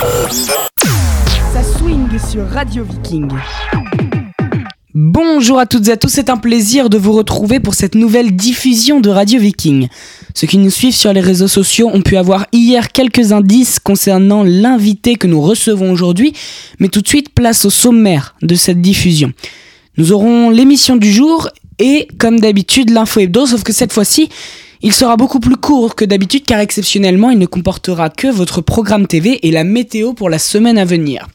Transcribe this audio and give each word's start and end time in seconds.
Ça 0.00 1.62
swing 1.62 2.08
sur 2.30 2.48
Radio 2.48 2.84
Viking. 2.84 3.28
Bonjour 4.94 5.58
à 5.58 5.66
toutes 5.66 5.88
et 5.88 5.92
à 5.92 5.98
tous, 5.98 6.08
c'est 6.08 6.30
un 6.30 6.38
plaisir 6.38 6.88
de 6.88 6.96
vous 6.96 7.12
retrouver 7.12 7.60
pour 7.60 7.74
cette 7.74 7.94
nouvelle 7.94 8.34
diffusion 8.34 9.00
de 9.00 9.10
Radio 9.10 9.38
Viking. 9.38 9.88
Ceux 10.34 10.46
qui 10.46 10.56
nous 10.56 10.70
suivent 10.70 10.94
sur 10.94 11.12
les 11.12 11.20
réseaux 11.20 11.48
sociaux 11.48 11.90
ont 11.92 12.00
pu 12.00 12.16
avoir 12.16 12.46
hier 12.52 12.92
quelques 12.92 13.32
indices 13.32 13.78
concernant 13.78 14.42
l'invité 14.42 15.16
que 15.16 15.26
nous 15.26 15.42
recevons 15.42 15.92
aujourd'hui, 15.92 16.32
mais 16.78 16.88
tout 16.88 17.02
de 17.02 17.08
suite 17.08 17.34
place 17.34 17.66
au 17.66 17.70
sommaire 17.70 18.34
de 18.40 18.54
cette 18.54 18.80
diffusion. 18.80 19.34
Nous 19.98 20.12
aurons 20.12 20.48
l'émission 20.48 20.96
du 20.96 21.12
jour 21.12 21.50
et, 21.78 22.08
comme 22.16 22.40
d'habitude, 22.40 22.88
l'info 22.88 23.20
hebdo, 23.20 23.44
sauf 23.44 23.64
que 23.64 23.74
cette 23.74 23.92
fois-ci, 23.92 24.30
il 24.82 24.92
sera 24.92 25.16
beaucoup 25.16 25.40
plus 25.40 25.56
court 25.56 25.94
que 25.94 26.04
d'habitude 26.04 26.44
car 26.46 26.60
exceptionnellement 26.60 27.30
il 27.30 27.38
ne 27.38 27.46
comportera 27.46 28.08
que 28.08 28.28
votre 28.28 28.62
programme 28.62 29.06
TV 29.06 29.46
et 29.46 29.50
la 29.50 29.64
météo 29.64 30.14
pour 30.14 30.30
la 30.30 30.38
semaine 30.38 30.78
à 30.78 30.84
venir. 30.84 31.28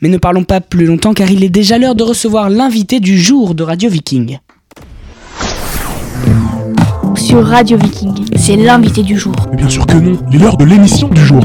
Mais 0.00 0.08
ne 0.08 0.18
parlons 0.18 0.44
pas 0.44 0.60
plus 0.60 0.86
longtemps 0.86 1.14
car 1.14 1.30
il 1.30 1.44
est 1.44 1.48
déjà 1.48 1.78
l'heure 1.78 1.94
de 1.94 2.02
recevoir 2.02 2.50
l'invité 2.50 2.98
du 2.98 3.18
jour 3.18 3.54
de 3.54 3.62
Radio 3.62 3.88
Viking. 3.88 4.38
Sur 7.14 7.46
Radio 7.46 7.78
Viking, 7.78 8.24
c'est 8.36 8.56
l'invité 8.56 9.02
du 9.02 9.18
jour. 9.18 9.34
Mais 9.50 9.58
bien 9.58 9.68
sûr 9.68 9.86
que 9.86 9.96
non, 9.96 10.18
il 10.30 10.36
est 10.36 10.38
l'heure 10.38 10.56
de 10.56 10.64
l'émission 10.64 11.08
du 11.08 11.24
jour. 11.24 11.42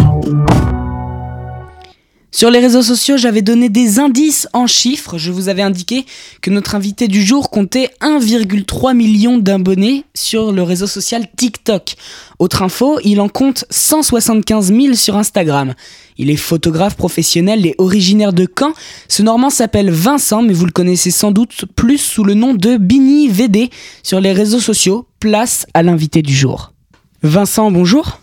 Sur 2.36 2.50
les 2.50 2.58
réseaux 2.58 2.82
sociaux, 2.82 3.16
j'avais 3.16 3.44
donné 3.44 3.70
des 3.70 4.00
indices 4.00 4.48
en 4.54 4.66
chiffres. 4.66 5.20
Je 5.20 5.32
vous 5.32 5.50
avais 5.50 5.62
indiqué 5.62 6.04
que 6.42 6.50
notre 6.50 6.73
invité 6.73 7.08
du 7.08 7.22
jour 7.22 7.52
comptait 7.52 7.92
1,3 8.02 8.96
million 8.96 9.38
d'abonnés 9.38 10.06
sur 10.16 10.52
le 10.52 10.64
réseau 10.64 10.88
social 10.88 11.28
TikTok. 11.38 11.94
Autre 12.40 12.64
info, 12.64 12.98
il 13.04 13.22
en 13.22 13.30
compte 13.30 13.66
175 13.70 14.73
000 14.73 14.96
sur 14.96 15.16
Instagram. 15.16 15.76
Il 16.18 16.32
est 16.32 16.36
photographe 16.36 16.96
professionnel 16.96 17.68
et 17.68 17.76
originaire 17.78 18.34
de 18.34 18.48
Caen. 18.48 18.73
Ce 19.08 19.22
Normand 19.22 19.52
s'appelle 19.52 19.92
Vincent, 19.92 20.42
mais 20.42 20.54
vous 20.54 20.66
le 20.66 20.72
connaissez 20.72 21.12
sans 21.12 21.30
doute 21.30 21.66
plus 21.75 22.00
sous 22.00 22.23
le 22.23 22.34
nom 22.34 22.56
de 22.56 22.78
Bini 22.78 23.28
VD 23.28 23.70
sur 24.02 24.20
les 24.20 24.34
réseaux 24.34 24.59
sociaux. 24.59 25.06
Place 25.20 25.68
à 25.75 25.84
l'invité 25.84 26.23
du 26.23 26.34
jour. 26.34 26.73
Vincent, 27.22 27.70
bonjour. 27.70 28.20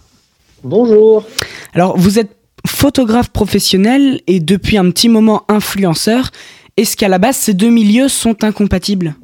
Bonjour. 0.65 1.25
Alors, 1.75 1.97
vous 1.97 2.19
êtes 2.19 2.40
photographe 2.67 3.31
professionnel 3.31 4.21
et 4.27 4.41
depuis 4.41 4.79
un 4.79 4.91
petit 4.91 5.09
moment 5.09 5.43
influenceur. 5.49 6.31
Est-ce 6.77 6.97
qu'à 6.97 7.09
la 7.09 7.19
base 7.19 7.37
ces 7.37 7.55
deux 7.55 7.71
milieux 7.71 8.09
sont 8.09 8.43
incompatibles? 8.45 9.15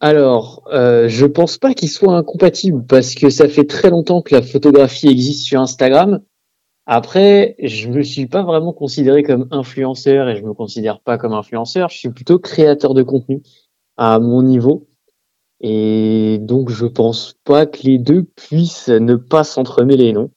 Alors, 0.00 0.62
euh, 0.72 1.08
je 1.08 1.26
pense 1.26 1.58
pas 1.58 1.74
qu'ils 1.74 1.90
soient 1.90 2.16
incompatibles 2.16 2.84
parce 2.86 3.14
que 3.14 3.28
ça 3.28 3.48
fait 3.48 3.64
très 3.66 3.90
longtemps 3.90 4.22
que 4.22 4.34
la 4.34 4.42
photographie 4.42 5.08
existe 5.08 5.44
sur 5.44 5.60
Instagram. 5.60 6.20
Après, 6.86 7.54
je 7.62 7.88
me 7.88 8.02
suis 8.02 8.26
pas 8.26 8.42
vraiment 8.42 8.72
considéré 8.72 9.22
comme 9.22 9.46
influenceur 9.50 10.28
et 10.28 10.36
je 10.36 10.42
me 10.42 10.54
considère 10.54 11.00
pas 11.00 11.18
comme 11.18 11.34
influenceur. 11.34 11.90
Je 11.90 11.98
suis 11.98 12.08
plutôt 12.08 12.38
créateur 12.38 12.94
de 12.94 13.02
contenu 13.02 13.42
à 13.98 14.18
mon 14.18 14.42
niveau. 14.42 14.88
Et 15.60 16.38
donc, 16.40 16.70
je 16.70 16.86
pense 16.86 17.36
pas 17.44 17.66
que 17.66 17.82
les 17.82 17.98
deux 17.98 18.22
puissent 18.22 18.88
ne 18.88 19.16
pas 19.16 19.44
s'entremêler, 19.44 20.14
non 20.14 20.30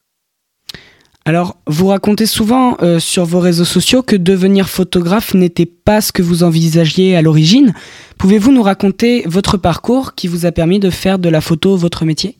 alors, 1.26 1.56
vous 1.66 1.86
racontez 1.86 2.26
souvent 2.26 2.76
euh, 2.82 2.98
sur 2.98 3.24
vos 3.24 3.40
réseaux 3.40 3.64
sociaux 3.64 4.02
que 4.02 4.14
devenir 4.14 4.68
photographe 4.68 5.32
n'était 5.32 5.64
pas 5.64 6.02
ce 6.02 6.12
que 6.12 6.20
vous 6.20 6.42
envisagiez 6.42 7.16
à 7.16 7.22
l'origine. 7.22 7.72
Pouvez-vous 8.18 8.52
nous 8.52 8.62
raconter 8.62 9.22
votre 9.24 9.56
parcours 9.56 10.14
qui 10.14 10.28
vous 10.28 10.44
a 10.44 10.52
permis 10.52 10.80
de 10.80 10.90
faire 10.90 11.18
de 11.18 11.30
la 11.30 11.40
photo 11.40 11.76
votre 11.76 12.04
métier? 12.04 12.36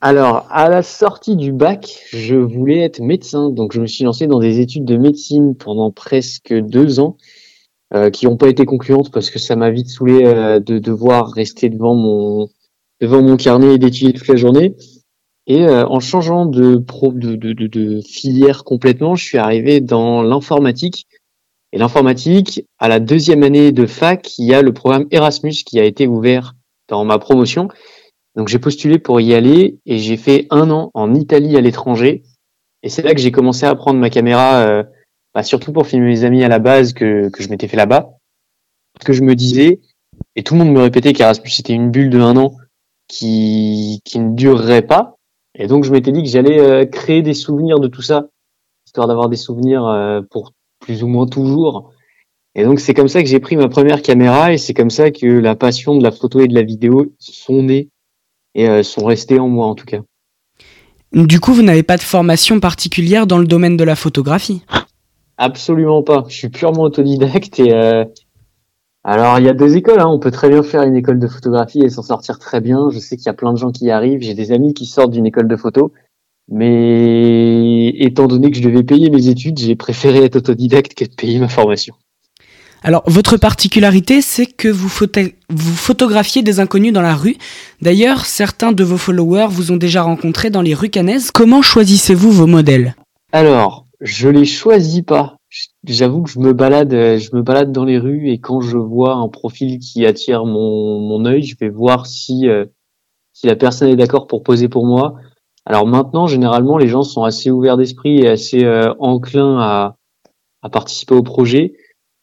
Alors, 0.00 0.46
à 0.50 0.70
la 0.70 0.82
sortie 0.82 1.36
du 1.36 1.52
bac, 1.52 1.98
je 2.12 2.34
voulais 2.34 2.78
être 2.78 3.00
médecin, 3.00 3.50
donc 3.50 3.74
je 3.74 3.80
me 3.82 3.86
suis 3.86 4.04
lancé 4.04 4.26
dans 4.26 4.40
des 4.40 4.58
études 4.58 4.86
de 4.86 4.96
médecine 4.96 5.54
pendant 5.54 5.90
presque 5.90 6.52
deux 6.52 6.98
ans, 6.98 7.18
euh, 7.94 8.08
qui 8.08 8.24
n'ont 8.24 8.38
pas 8.38 8.48
été 8.48 8.64
concluantes 8.64 9.12
parce 9.12 9.28
que 9.28 9.38
ça 9.38 9.54
m'a 9.54 9.70
vite 9.70 9.90
saoulé 9.90 10.24
euh, 10.24 10.60
de 10.60 10.78
devoir 10.78 11.30
rester 11.30 11.68
devant 11.68 11.94
mon 11.94 12.48
devant 13.02 13.20
mon 13.20 13.36
carnet 13.36 13.74
et 13.74 13.78
d'étudier 13.78 14.14
toute 14.14 14.28
la 14.28 14.36
journée. 14.36 14.74
Et 15.46 15.64
euh, 15.64 15.86
en 15.86 16.00
changeant 16.00 16.46
de, 16.46 16.76
pro, 16.76 17.12
de, 17.12 17.34
de, 17.34 17.52
de, 17.52 18.00
filière 18.00 18.64
complètement, 18.64 19.14
je 19.14 19.24
suis 19.24 19.38
arrivé 19.38 19.80
dans 19.80 20.22
l'informatique. 20.22 21.06
Et 21.72 21.78
l'informatique, 21.78 22.64
à 22.78 22.88
la 22.88 23.00
deuxième 23.00 23.42
année 23.42 23.72
de 23.72 23.86
fac, 23.86 24.38
il 24.38 24.46
y 24.46 24.54
a 24.54 24.62
le 24.62 24.72
programme 24.72 25.06
Erasmus 25.10 25.52
qui 25.66 25.80
a 25.80 25.84
été 25.84 26.06
ouvert 26.06 26.54
dans 26.88 27.04
ma 27.04 27.18
promotion. 27.18 27.68
Donc 28.36 28.48
j'ai 28.48 28.58
postulé 28.58 28.98
pour 28.98 29.20
y 29.20 29.34
aller 29.34 29.78
et 29.86 29.98
j'ai 29.98 30.16
fait 30.16 30.46
un 30.50 30.70
an 30.70 30.90
en 30.94 31.14
Italie 31.14 31.56
à 31.56 31.60
l'étranger. 31.60 32.22
Et 32.82 32.88
c'est 32.88 33.02
là 33.02 33.14
que 33.14 33.20
j'ai 33.20 33.32
commencé 33.32 33.66
à 33.66 33.74
prendre 33.74 33.98
ma 33.98 34.10
caméra, 34.10 34.60
euh, 34.60 34.84
bah, 35.34 35.42
surtout 35.42 35.72
pour 35.72 35.86
filmer 35.86 36.08
mes 36.08 36.24
amis 36.24 36.44
à 36.44 36.48
la 36.48 36.58
base 36.58 36.92
que, 36.92 37.28
que 37.30 37.42
je 37.42 37.48
m'étais 37.48 37.68
fait 37.68 37.76
là-bas. 37.76 38.10
Parce 38.94 39.06
que 39.06 39.12
je 39.12 39.22
me 39.22 39.34
disais, 39.34 39.80
et 40.36 40.42
tout 40.42 40.54
le 40.54 40.64
monde 40.64 40.72
me 40.72 40.80
répétait 40.80 41.12
qu'Erasmus 41.12 41.50
c'était 41.50 41.72
une 41.72 41.90
bulle 41.90 42.10
de 42.10 42.20
un 42.20 42.36
an 42.36 42.56
qui, 43.08 44.00
qui 44.04 44.18
ne 44.18 44.34
durerait 44.34 44.82
pas. 44.82 45.16
Et 45.54 45.66
donc, 45.66 45.84
je 45.84 45.92
m'étais 45.92 46.12
dit 46.12 46.22
que 46.22 46.28
j'allais 46.28 46.58
euh, 46.58 46.86
créer 46.86 47.22
des 47.22 47.34
souvenirs 47.34 47.78
de 47.78 47.88
tout 47.88 48.02
ça, 48.02 48.26
histoire 48.86 49.06
d'avoir 49.06 49.28
des 49.28 49.36
souvenirs 49.36 49.86
euh, 49.86 50.20
pour 50.30 50.52
plus 50.80 51.02
ou 51.02 51.08
moins 51.08 51.26
toujours. 51.26 51.92
Et 52.54 52.64
donc, 52.64 52.80
c'est 52.80 52.94
comme 52.94 53.08
ça 53.08 53.22
que 53.22 53.28
j'ai 53.28 53.40
pris 53.40 53.56
ma 53.56 53.68
première 53.68 54.02
caméra 54.02 54.52
et 54.52 54.58
c'est 54.58 54.74
comme 54.74 54.90
ça 54.90 55.10
que 55.10 55.26
la 55.26 55.54
passion 55.54 55.96
de 55.96 56.02
la 56.02 56.10
photo 56.10 56.40
et 56.40 56.48
de 56.48 56.54
la 56.54 56.62
vidéo 56.62 57.12
sont 57.18 57.62
nées 57.62 57.88
et 58.54 58.68
euh, 58.68 58.82
sont 58.82 59.04
restées 59.04 59.38
en 59.38 59.48
moi, 59.48 59.66
en 59.66 59.74
tout 59.74 59.86
cas. 59.86 60.00
Du 61.12 61.40
coup, 61.40 61.52
vous 61.52 61.62
n'avez 61.62 61.82
pas 61.82 61.98
de 61.98 62.02
formation 62.02 62.58
particulière 62.58 63.26
dans 63.26 63.38
le 63.38 63.46
domaine 63.46 63.76
de 63.76 63.84
la 63.84 63.96
photographie? 63.96 64.62
Absolument 65.36 66.02
pas. 66.02 66.24
Je 66.28 66.34
suis 66.34 66.48
purement 66.48 66.82
autodidacte 66.82 67.58
et 67.60 67.72
alors, 69.04 69.40
il 69.40 69.44
y 69.44 69.48
a 69.48 69.52
deux 69.52 69.76
écoles. 69.76 70.00
Hein. 70.00 70.06
On 70.06 70.18
peut 70.18 70.30
très 70.30 70.48
bien 70.48 70.62
faire 70.62 70.82
une 70.82 70.94
école 70.94 71.18
de 71.18 71.26
photographie 71.26 71.82
et 71.82 71.90
s'en 71.90 72.02
sortir 72.02 72.38
très 72.38 72.60
bien. 72.60 72.88
Je 72.90 72.98
sais 72.98 73.16
qu'il 73.16 73.26
y 73.26 73.30
a 73.30 73.34
plein 73.34 73.52
de 73.52 73.58
gens 73.58 73.72
qui 73.72 73.86
y 73.86 73.90
arrivent. 73.90 74.20
J'ai 74.20 74.34
des 74.34 74.52
amis 74.52 74.74
qui 74.74 74.86
sortent 74.86 75.10
d'une 75.10 75.26
école 75.26 75.48
de 75.48 75.56
photo. 75.56 75.92
Mais 76.48 77.88
étant 77.98 78.26
donné 78.26 78.50
que 78.50 78.56
je 78.56 78.62
devais 78.62 78.82
payer 78.82 79.10
mes 79.10 79.28
études, 79.28 79.58
j'ai 79.58 79.74
préféré 79.74 80.24
être 80.24 80.36
autodidacte 80.36 80.94
que 80.94 81.04
de 81.04 81.14
payer 81.14 81.38
ma 81.38 81.48
formation. 81.48 81.94
Alors, 82.84 83.04
votre 83.06 83.36
particularité, 83.36 84.22
c'est 84.22 84.46
que 84.46 84.68
vous, 84.68 84.88
vous, 84.88 85.74
photographiez 85.74 86.42
des 86.42 86.58
inconnus 86.58 86.92
dans 86.92 87.02
la 87.02 87.14
rue. 87.14 87.36
D'ailleurs, 87.80 88.26
certains 88.26 88.72
de 88.72 88.82
vos 88.82 88.96
followers 88.96 89.46
vous 89.48 89.70
ont 89.70 89.76
déjà 89.76 90.02
rencontré 90.02 90.50
dans 90.50 90.62
les 90.62 90.74
rues 90.74 90.90
canaises. 90.90 91.30
Comment 91.30 91.62
choisissez-vous 91.62 92.32
vos 92.32 92.48
modèles? 92.48 92.96
Alors, 93.30 93.86
je 94.00 94.28
les 94.28 94.44
choisis 94.44 95.02
pas 95.02 95.36
j'avoue 95.84 96.22
que 96.22 96.30
je 96.30 96.38
me 96.38 96.52
balade, 96.52 96.92
euh, 96.94 97.18
je 97.18 97.34
me 97.34 97.42
balade 97.42 97.72
dans 97.72 97.84
les 97.84 97.98
rues 97.98 98.30
et 98.30 98.38
quand 98.38 98.60
je 98.60 98.78
vois 98.78 99.14
un 99.14 99.28
profil 99.28 99.78
qui 99.78 100.06
attire 100.06 100.44
mon, 100.44 101.00
mon 101.00 101.24
œil, 101.24 101.42
je 101.42 101.56
vais 101.58 101.68
voir 101.68 102.06
si, 102.06 102.48
euh, 102.48 102.66
si 103.32 103.46
la 103.46 103.56
personne 103.56 103.88
est 103.88 103.96
d'accord 103.96 104.26
pour 104.26 104.42
poser 104.42 104.68
pour 104.68 104.86
moi. 104.86 105.16
Alors 105.64 105.86
maintenant, 105.86 106.26
généralement, 106.26 106.78
les 106.78 106.88
gens 106.88 107.02
sont 107.02 107.22
assez 107.22 107.50
ouverts 107.50 107.76
d'esprit 107.76 108.20
et 108.20 108.28
assez 108.28 108.64
euh, 108.64 108.92
enclins 108.98 109.58
à, 109.60 109.96
à 110.62 110.70
participer 110.70 111.14
au 111.14 111.22
projet. 111.22 111.74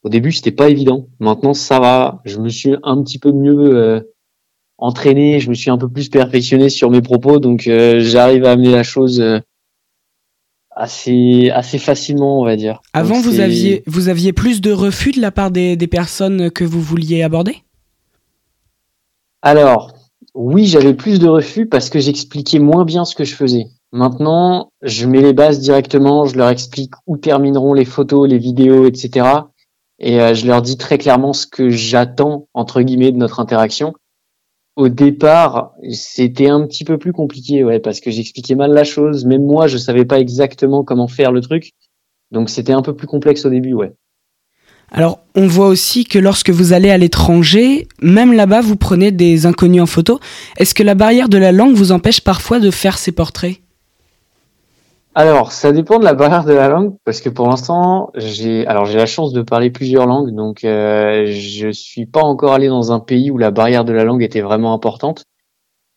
Au 0.04 0.10
début, 0.10 0.32
c'était 0.32 0.52
pas 0.52 0.70
évident. 0.70 1.08
Maintenant, 1.20 1.54
ça 1.54 1.80
va. 1.80 2.22
Je 2.26 2.40
me 2.40 2.50
suis 2.50 2.76
un 2.84 3.02
petit 3.04 3.20
peu 3.20 3.32
mieux 3.32 4.10
entraîné, 4.78 5.42
je 5.42 5.50
me 5.50 5.54
suis 5.54 5.70
un 5.70 5.78
peu 5.78 5.90
plus 5.90 6.08
perfectionné 6.08 6.70
sur 6.70 6.90
mes 6.90 7.02
propos, 7.02 7.40
donc 7.40 7.64
j'arrive 7.64 8.46
à 8.46 8.52
amener 8.52 8.72
la 8.72 8.84
chose 8.84 9.22
assez 10.80 11.52
assez 11.54 11.78
facilement, 11.78 12.40
on 12.40 12.46
va 12.46 12.56
dire. 12.56 12.82
Avant, 12.94 13.20
vous 13.20 13.40
aviez 13.40 13.84
vous 13.86 14.08
aviez 14.08 14.34
plus 14.34 14.62
de 14.62 14.72
refus 14.72 15.12
de 15.12 15.22
la 15.22 15.32
part 15.32 15.52
des, 15.52 15.76
des 15.76 15.88
personnes 15.88 16.50
que 16.50 16.64
vous 16.64 16.82
vouliez 16.82 17.22
aborder? 17.22 17.58
Alors, 19.42 19.94
oui, 20.34 20.66
j'avais 20.66 20.94
plus 20.94 21.20
de 21.20 21.28
refus 21.28 21.68
parce 21.68 21.90
que 21.90 22.00
j'expliquais 22.00 22.60
moins 22.60 22.86
bien 22.86 23.06
ce 23.06 23.16
que 23.16 23.26
je 23.26 23.36
faisais. 23.36 23.68
Maintenant, 23.92 24.72
je 24.82 25.06
mets 25.06 25.22
les 25.22 25.34
bases 25.34 25.60
directement, 25.60 26.26
je 26.26 26.38
leur 26.38 26.50
explique 26.50 26.94
où 27.08 27.18
termineront 27.18 27.74
les 27.74 27.86
photos, 27.86 28.30
les 28.30 28.38
vidéos, 28.38 28.88
etc. 28.88 29.28
Et 30.00 30.22
euh, 30.22 30.34
je 30.34 30.48
leur 30.48 30.62
dis 30.62 30.78
très 30.78 30.98
clairement 30.98 31.34
ce 31.34 31.46
que 31.46 31.70
j'attends 31.70 32.48
entre 32.54 32.82
guillemets 32.82 33.12
de 33.12 33.18
notre 33.18 33.40
interaction 33.40 33.94
au 34.80 34.88
départ, 34.88 35.74
c'était 35.92 36.50
un 36.50 36.66
petit 36.66 36.86
peu 36.86 36.98
plus 36.98 37.12
compliqué, 37.12 37.66
ouais, 37.66 37.80
parce 37.80 38.00
que 38.00 38.12
j'expliquais 38.12 38.56
mal 38.56 38.72
la 38.72 38.86
chose. 38.86 39.26
Même 39.26 39.46
moi, 39.46 39.68
je 39.68 39.78
savais 39.78 40.06
pas 40.06 40.20
exactement 40.20 40.86
comment 40.86 41.10
faire 41.10 41.34
le 41.34 41.42
truc. 41.42 41.74
Donc 42.32 42.50
c'était 42.50 42.72
un 42.72 42.82
peu 42.82 42.96
plus 42.96 43.06
complexe 43.06 43.46
au 43.46 43.50
début, 43.50 43.74
ouais. 43.74 43.92
Alors, 44.90 45.20
on 45.36 45.48
voit 45.48 45.68
aussi 45.68 46.06
que 46.06 46.18
lorsque 46.18 46.50
vous 46.50 46.72
allez 46.72 46.90
à 46.90 46.98
l'étranger, 46.98 47.90
même 48.02 48.32
là-bas, 48.32 48.62
vous 48.62 48.78
prenez 48.78 49.12
des 49.12 49.46
inconnus 49.46 49.82
en 49.82 49.86
photo. 49.86 50.22
Est-ce 50.58 50.74
que 50.74 50.82
la 50.82 50.96
barrière 50.96 51.28
de 51.28 51.38
la 51.38 51.52
langue 51.52 51.76
vous 51.76 51.92
empêche 51.92 52.22
parfois 52.22 52.62
de 52.62 52.72
faire 52.72 52.98
ces 52.98 53.12
portraits? 53.12 53.58
Alors, 55.16 55.52
ça 55.52 55.72
dépend 55.72 56.00
de 56.00 56.04
la 56.04 56.14
barrière 56.14 56.46
de 56.46 56.54
la 56.54 56.70
langue, 56.70 56.96
parce 57.04 57.20
que 57.22 57.30
pour 57.30 57.48
l'instant, 57.48 58.12
j'ai 58.16 58.66
alors 58.68 58.86
j'ai 58.86 58.98
la 58.98 59.08
chance 59.08 59.34
de 59.34 59.42
parler 59.42 59.72
plusieurs 59.72 60.06
langues, 60.06 60.34
donc 60.36 60.64
euh, 60.64 61.26
je 61.26 61.70
suis 61.72 62.06
pas 62.06 62.22
encore 62.22 62.54
allé 62.54 62.68
dans 62.68 62.92
un 62.92 63.00
pays 63.00 63.32
où 63.32 63.38
la 63.38 63.52
barrière 63.52 63.86
de 63.86 63.92
la 63.92 64.04
langue 64.04 64.22
était 64.24 64.42
vraiment 64.42 64.74
importante. 64.74 65.26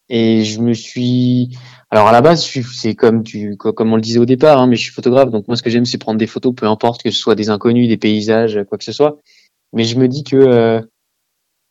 Et 0.09 0.45
je 0.45 0.61
me 0.61 0.75
suis 0.75 1.57
Alors 1.91 2.09
à 2.09 2.13
la 2.13 2.23
base, 2.23 2.45
c'est 2.45 2.95
comme 2.95 3.23
tu, 3.23 3.57
comme 3.57 3.93
on 3.93 3.97
le 3.97 4.03
disait 4.03 4.19
au 4.19 4.27
départ, 4.27 4.61
hein, 4.61 4.67
mais 4.67 4.77
je 4.77 4.83
suis 4.83 4.93
photographe, 4.93 5.31
donc 5.31 5.47
moi 5.49 5.57
ce 5.57 5.63
que 5.63 5.71
j'aime 5.71 5.85
c'est 5.85 5.99
prendre 5.99 6.19
des 6.19 6.27
photos, 6.27 6.55
peu 6.55 6.67
importe 6.67 7.03
que 7.03 7.11
ce 7.11 7.19
soit 7.19 7.35
des 7.35 7.51
inconnus, 7.51 7.89
des 7.89 7.99
paysages, 7.99 8.61
quoi 8.69 8.79
que 8.79 8.85
ce 8.85 8.93
soit. 8.93 9.19
Mais 9.75 9.85
je 9.85 9.99
me 9.99 10.09
dis 10.09 10.25
que 10.25 10.37
euh, 10.37 10.81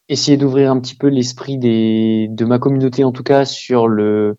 essayer 0.09 0.37
d'ouvrir 0.37 0.71
un 0.71 0.79
petit 0.79 0.95
peu 0.95 1.07
l'esprit 1.07 1.57
des, 1.57 2.27
de 2.29 2.45
ma 2.45 2.59
communauté 2.59 3.03
en 3.03 3.11
tout 3.11 3.23
cas 3.23 3.45
sur 3.45 3.87
le, 3.87 4.37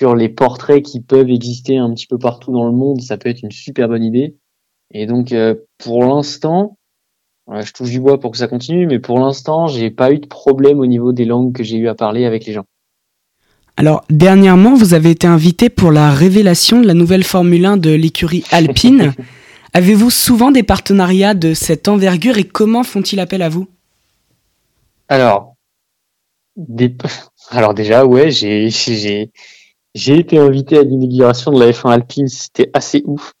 sur 0.00 0.16
les 0.16 0.30
portraits 0.30 0.82
qui 0.82 1.00
peuvent 1.00 1.28
exister 1.28 1.76
un 1.76 1.92
petit 1.92 2.06
peu 2.06 2.16
partout 2.16 2.52
dans 2.52 2.64
le 2.64 2.72
monde, 2.72 3.02
ça 3.02 3.18
peut 3.18 3.28
être 3.28 3.42
une 3.42 3.50
super 3.50 3.86
bonne 3.86 4.02
idée. 4.02 4.34
Et 4.92 5.04
donc 5.04 5.32
euh, 5.32 5.54
pour 5.76 6.02
l'instant, 6.04 6.78
je 7.52 7.70
touche 7.72 7.90
du 7.90 8.00
bois 8.00 8.18
pour 8.18 8.30
que 8.30 8.38
ça 8.38 8.48
continue, 8.48 8.86
mais 8.86 8.98
pour 8.98 9.18
l'instant, 9.18 9.66
j'ai 9.66 9.90
pas 9.90 10.10
eu 10.10 10.18
de 10.18 10.26
problème 10.26 10.78
au 10.78 10.86
niveau 10.86 11.12
des 11.12 11.26
langues 11.26 11.54
que 11.54 11.62
j'ai 11.62 11.76
eu 11.76 11.88
à 11.88 11.94
parler 11.94 12.24
avec 12.24 12.46
les 12.46 12.54
gens. 12.54 12.64
Alors, 13.76 14.04
dernièrement, 14.08 14.74
vous 14.74 14.94
avez 14.94 15.10
été 15.10 15.26
invité 15.26 15.68
pour 15.68 15.90
la 15.90 16.12
révélation 16.12 16.80
de 16.80 16.86
la 16.86 16.94
nouvelle 16.94 17.24
Formule 17.24 17.64
1 17.64 17.76
de 17.76 17.90
l'écurie 17.90 18.44
Alpine. 18.50 19.12
Avez-vous 19.72 20.10
souvent 20.10 20.50
des 20.50 20.62
partenariats 20.62 21.34
de 21.34 21.54
cette 21.54 21.88
envergure 21.88 22.38
et 22.38 22.44
comment 22.44 22.84
font-ils 22.84 23.20
appel 23.20 23.42
à 23.42 23.48
vous? 23.48 23.68
Alors, 25.08 25.56
alors 27.50 27.74
déjà, 27.74 28.04
ouais, 28.04 28.30
j'ai, 28.30 28.70
j'ai, 29.94 30.18
été 30.18 30.38
invité 30.38 30.78
à 30.78 30.82
l'inauguration 30.82 31.52
de 31.52 31.60
la 31.60 31.70
F1 31.70 31.90
Alpine, 31.90 32.28
c'était 32.28 32.70
assez 32.74 33.02
ouf. 33.06 33.32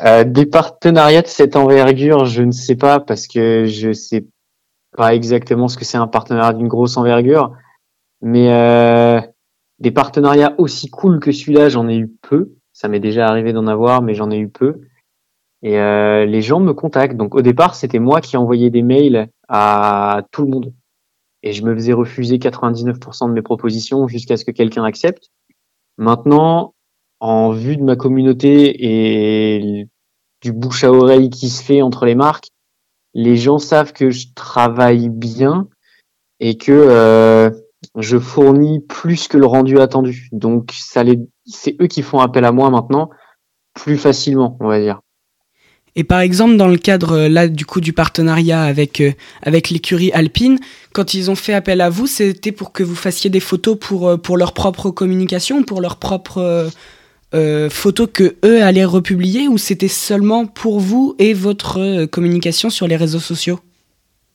Euh, 0.00 0.24
des 0.24 0.46
partenariats 0.46 1.22
de 1.22 1.26
cette 1.26 1.56
envergure, 1.56 2.24
je 2.24 2.42
ne 2.42 2.52
sais 2.52 2.76
pas 2.76 3.00
parce 3.00 3.26
que 3.26 3.64
je 3.66 3.92
sais 3.92 4.26
pas 4.96 5.14
exactement 5.14 5.68
ce 5.68 5.76
que 5.76 5.84
c'est 5.84 5.98
un 5.98 6.06
partenariat 6.06 6.52
d'une 6.52 6.68
grosse 6.68 6.96
envergure, 6.96 7.52
mais 8.22 8.52
euh, 8.52 9.20
des 9.80 9.90
partenariats 9.90 10.54
aussi 10.58 10.88
cool 10.88 11.20
que 11.20 11.32
celui-là, 11.32 11.68
j'en 11.68 11.88
ai 11.88 11.96
eu 11.96 12.08
peu. 12.22 12.52
Ça 12.72 12.88
m'est 12.88 13.00
déjà 13.00 13.26
arrivé 13.26 13.52
d'en 13.52 13.66
avoir, 13.66 14.02
mais 14.02 14.14
j'en 14.14 14.30
ai 14.30 14.38
eu 14.38 14.48
peu. 14.48 14.80
Et 15.62 15.78
euh, 15.78 16.26
les 16.26 16.42
gens 16.42 16.60
me 16.60 16.72
contactent. 16.72 17.16
Donc 17.16 17.34
au 17.34 17.42
départ, 17.42 17.74
c'était 17.74 17.98
moi 17.98 18.20
qui 18.20 18.36
envoyais 18.36 18.70
des 18.70 18.82
mails 18.82 19.28
à 19.48 20.22
tout 20.30 20.42
le 20.42 20.50
monde. 20.50 20.74
Et 21.42 21.52
je 21.52 21.64
me 21.64 21.74
faisais 21.74 21.92
refuser 21.92 22.38
99% 22.38 23.28
de 23.28 23.32
mes 23.32 23.42
propositions 23.42 24.08
jusqu'à 24.08 24.36
ce 24.36 24.44
que 24.44 24.50
quelqu'un 24.50 24.84
accepte. 24.84 25.30
Maintenant, 25.98 26.74
en 27.20 27.50
vue 27.50 27.76
de 27.76 27.82
ma 27.82 27.96
communauté 27.96 28.74
et 28.78 29.88
du 30.40 30.52
bouche 30.52 30.84
à 30.84 30.92
oreille 30.92 31.30
qui 31.30 31.48
se 31.48 31.62
fait 31.62 31.82
entre 31.82 32.06
les 32.06 32.14
marques, 32.14 32.48
les 33.14 33.36
gens 33.36 33.58
savent 33.58 33.92
que 33.92 34.10
je 34.10 34.28
travaille 34.34 35.08
bien 35.08 35.68
et 36.40 36.56
que 36.56 36.72
euh, 36.72 37.50
je 37.96 38.18
fournis 38.18 38.80
plus 38.80 39.26
que 39.28 39.36
le 39.36 39.46
rendu 39.46 39.80
attendu. 39.80 40.28
Donc 40.30 40.70
ça 40.72 41.02
les, 41.02 41.18
c'est 41.44 41.76
eux 41.80 41.88
qui 41.88 42.02
font 42.02 42.20
appel 42.20 42.44
à 42.44 42.52
moi 42.52 42.70
maintenant 42.70 43.10
plus 43.74 43.96
facilement, 43.96 44.56
on 44.60 44.68
va 44.68 44.80
dire. 44.80 45.00
Et 45.98 46.04
par 46.04 46.20
exemple, 46.20 46.56
dans 46.56 46.68
le 46.68 46.76
cadre 46.76 47.12
euh, 47.12 47.28
là 47.28 47.48
du 47.48 47.66
coup 47.66 47.80
du 47.80 47.92
partenariat 47.92 48.62
avec 48.62 49.00
euh, 49.00 49.10
avec 49.42 49.68
l'écurie 49.68 50.12
Alpine, 50.12 50.60
quand 50.92 51.12
ils 51.12 51.28
ont 51.28 51.34
fait 51.34 51.54
appel 51.54 51.80
à 51.80 51.90
vous, 51.90 52.06
c'était 52.06 52.52
pour 52.52 52.70
que 52.70 52.84
vous 52.84 52.94
fassiez 52.94 53.30
des 53.30 53.40
photos 53.40 53.76
pour 53.76 54.06
euh, 54.06 54.16
pour 54.16 54.36
leur 54.36 54.52
propre 54.52 54.90
communication, 54.90 55.64
pour 55.64 55.80
leur 55.80 55.96
propre 55.96 56.70
photos 57.70 58.08
que 58.10 58.36
eux 58.44 58.62
allaient 58.62 58.86
republier, 58.86 59.48
ou 59.48 59.58
c'était 59.58 59.88
seulement 59.88 60.46
pour 60.46 60.80
vous 60.80 61.14
et 61.18 61.34
votre 61.34 62.06
communication 62.06 62.70
sur 62.70 62.86
les 62.86 62.96
réseaux 62.96 63.18
sociaux? 63.18 63.58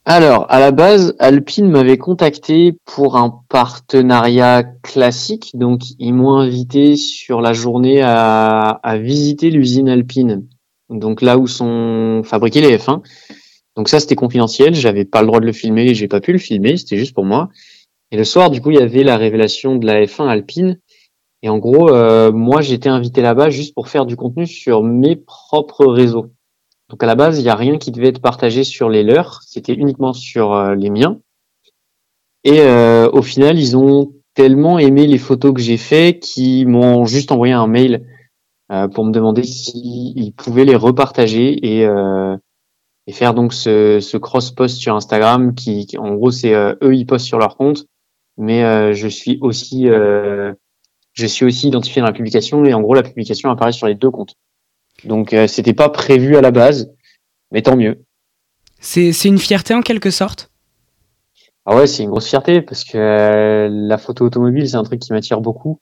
Alors, 0.05 0.45
à 0.49 0.59
la 0.59 0.71
base, 0.71 1.15
Alpine 1.17 1.69
m'avait 1.69 1.97
contacté 1.97 2.77
pour 2.85 3.15
un 3.15 3.39
partenariat 3.47 4.63
classique. 4.83 5.51
Donc, 5.53 5.81
ils 5.97 6.13
m'ont 6.13 6.35
invité 6.35 6.97
sur 6.97 7.39
la 7.39 7.53
journée 7.53 8.01
à, 8.03 8.79
visiter 8.99 9.49
l'usine 9.49 9.87
Alpine. 9.87 10.43
Donc 10.93 11.21
là 11.21 11.37
où 11.37 11.47
sont 11.47 12.21
fabriqués 12.23 12.61
les 12.61 12.77
F1. 12.77 13.01
Donc 13.75 13.89
ça, 13.89 13.99
c'était 13.99 14.15
confidentiel. 14.15 14.75
J'avais 14.75 15.05
pas 15.05 15.21
le 15.21 15.27
droit 15.27 15.39
de 15.39 15.45
le 15.45 15.51
filmer 15.51 15.93
j'ai 15.95 16.07
pas 16.07 16.21
pu 16.21 16.31
le 16.31 16.37
filmer. 16.37 16.77
C'était 16.77 16.97
juste 16.97 17.13
pour 17.13 17.25
moi. 17.25 17.49
Et 18.11 18.17
le 18.17 18.23
soir, 18.23 18.51
du 18.51 18.61
coup, 18.61 18.71
il 18.71 18.77
y 18.77 18.81
avait 18.81 19.03
la 19.03 19.17
révélation 19.17 19.75
de 19.75 19.85
la 19.85 20.05
F1 20.05 20.27
Alpine. 20.27 20.79
Et 21.41 21.49
en 21.49 21.57
gros, 21.57 21.89
euh, 21.89 22.31
moi, 22.31 22.61
j'étais 22.61 22.89
invité 22.89 23.21
là-bas 23.21 23.49
juste 23.49 23.73
pour 23.73 23.89
faire 23.89 24.05
du 24.05 24.15
contenu 24.15 24.47
sur 24.47 24.83
mes 24.83 25.15
propres 25.15 25.85
réseaux. 25.85 26.31
Donc 26.89 27.01
à 27.01 27.07
la 27.07 27.15
base, 27.15 27.39
il 27.39 27.43
n'y 27.43 27.49
a 27.49 27.55
rien 27.55 27.77
qui 27.77 27.91
devait 27.91 28.09
être 28.09 28.21
partagé 28.21 28.63
sur 28.63 28.87
les 28.87 29.03
leurs, 29.03 29.41
c'était 29.41 29.73
uniquement 29.73 30.13
sur 30.13 30.53
euh, 30.53 30.75
les 30.75 30.91
miens. 30.91 31.19
Et 32.43 32.59
euh, 32.61 33.09
au 33.11 33.21
final, 33.21 33.57
ils 33.57 33.75
ont 33.75 34.13
tellement 34.35 34.77
aimé 34.77 35.07
les 35.07 35.17
photos 35.17 35.53
que 35.53 35.61
j'ai 35.61 35.77
fait 35.77 36.19
qu'ils 36.19 36.67
m'ont 36.67 37.05
juste 37.05 37.31
envoyé 37.31 37.53
un 37.53 37.67
mail 37.67 38.05
pour 38.67 39.05
me 39.05 39.11
demander 39.11 39.43
s'ils 39.43 40.33
pouvaient 40.33 40.65
les 40.65 40.75
repartager 40.75 41.53
et, 41.65 41.87
et 43.07 43.13
faire 43.13 43.33
donc 43.33 43.53
ce, 43.53 43.99
ce 43.99 44.17
cross-post 44.17 44.77
sur 44.77 44.95
Instagram 44.95 45.53
qui, 45.55 45.87
en 45.97 46.15
gros, 46.15 46.31
c'est 46.31 46.53
eux, 46.53 46.95
ils 46.95 47.05
postent 47.05 47.25
sur 47.25 47.39
leur 47.39 47.57
compte, 47.57 47.85
mais 48.37 48.93
je 48.93 49.07
suis 49.07 49.37
aussi 49.41 49.87
je 51.13 51.25
suis 51.27 51.45
aussi 51.45 51.67
identifié 51.67 52.01
dans 52.01 52.07
la 52.07 52.13
publication 52.13 52.65
et 52.65 52.73
en 52.73 52.81
gros, 52.81 52.95
la 52.95 53.03
publication 53.03 53.49
apparaît 53.51 53.71
sur 53.71 53.87
les 53.87 53.95
deux 53.95 54.09
comptes. 54.09 54.33
Donc 55.03 55.33
euh, 55.33 55.47
c'était 55.47 55.73
pas 55.73 55.89
prévu 55.89 56.35
à 56.35 56.41
la 56.41 56.51
base, 56.51 56.91
mais 57.51 57.61
tant 57.61 57.75
mieux. 57.75 58.03
C'est 58.79 59.25
une 59.25 59.37
fierté 59.37 59.73
en 59.73 59.81
quelque 59.81 60.11
sorte? 60.11 60.51
Ah 61.65 61.75
ouais, 61.75 61.87
c'est 61.87 62.03
une 62.03 62.09
grosse 62.09 62.27
fierté 62.27 62.61
parce 62.61 62.83
que 62.83 62.97
euh, 62.97 63.69
la 63.71 63.97
photo 63.97 64.25
automobile, 64.25 64.67
c'est 64.67 64.75
un 64.75 64.83
truc 64.83 64.99
qui 64.99 65.13
m'attire 65.13 65.39
beaucoup. 65.39 65.79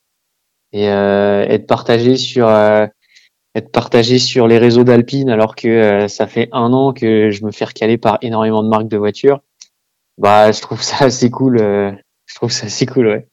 Et 0.74 0.90
euh, 0.90 1.44
être 1.44 1.68
partagé 1.68 2.18
sur 2.18 2.48
être 3.54 3.72
partagé 3.72 4.20
sur 4.20 4.48
les 4.48 4.58
réseaux 4.58 4.86
d'Alpine 4.86 5.30
alors 5.30 5.56
que 5.56 6.08
ça 6.08 6.26
fait 6.28 6.48
un 6.54 6.72
an 6.72 6.94
que 6.94 7.32
je 7.32 7.44
me 7.44 7.52
fais 7.52 7.66
recaler 7.66 7.98
par 7.98 8.18
énormément 8.22 8.64
de 8.64 8.70
marques 8.70 8.88
de 8.88 8.98
voitures, 8.98 9.42
bah 10.18 10.52
je 10.52 10.62
trouve 10.62 10.82
ça 10.82 11.06
assez 11.06 11.30
cool. 11.30 11.58
je 11.58 12.36
trouve 12.36 12.52
ça 12.52 12.68
assez 12.68 12.86
cool, 12.86 13.08
ouais. 13.08 13.28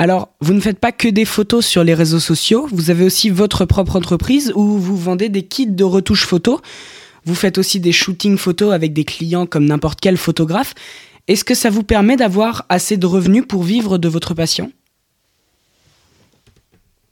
Alors, 0.00 0.30
vous 0.40 0.54
ne 0.54 0.60
faites 0.60 0.78
pas 0.78 0.92
que 0.92 1.08
des 1.08 1.26
photos 1.26 1.66
sur 1.66 1.84
les 1.84 1.92
réseaux 1.92 2.20
sociaux, 2.20 2.66
vous 2.72 2.88
avez 2.88 3.04
aussi 3.04 3.28
votre 3.28 3.66
propre 3.66 3.96
entreprise 3.96 4.50
où 4.56 4.64
vous 4.64 4.96
vendez 4.96 5.28
des 5.28 5.42
kits 5.42 5.66
de 5.66 5.84
retouche 5.84 6.24
photo. 6.24 6.58
Vous 7.26 7.34
faites 7.34 7.58
aussi 7.58 7.80
des 7.80 7.92
shootings 7.92 8.38
photos 8.38 8.72
avec 8.72 8.94
des 8.94 9.04
clients 9.04 9.44
comme 9.44 9.66
n'importe 9.66 10.00
quel 10.00 10.16
photographe. 10.16 10.72
Est-ce 11.28 11.44
que 11.44 11.54
ça 11.54 11.68
vous 11.68 11.82
permet 11.82 12.16
d'avoir 12.16 12.64
assez 12.70 12.96
de 12.96 13.04
revenus 13.04 13.44
pour 13.46 13.62
vivre 13.62 13.98
de 13.98 14.08
votre 14.08 14.32
passion? 14.32 14.72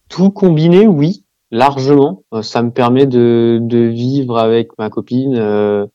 Tout 0.09 0.31
combiné, 0.31 0.87
oui, 0.87 1.25
largement. 1.51 2.25
Euh, 2.33 2.43
ça 2.43 2.63
me 2.63 2.71
permet 2.71 3.07
de, 3.07 3.91
vivre 3.93 4.39
avec 4.39 4.71
ma 4.79 4.91
copine 4.91 5.37
euh, 5.37 5.87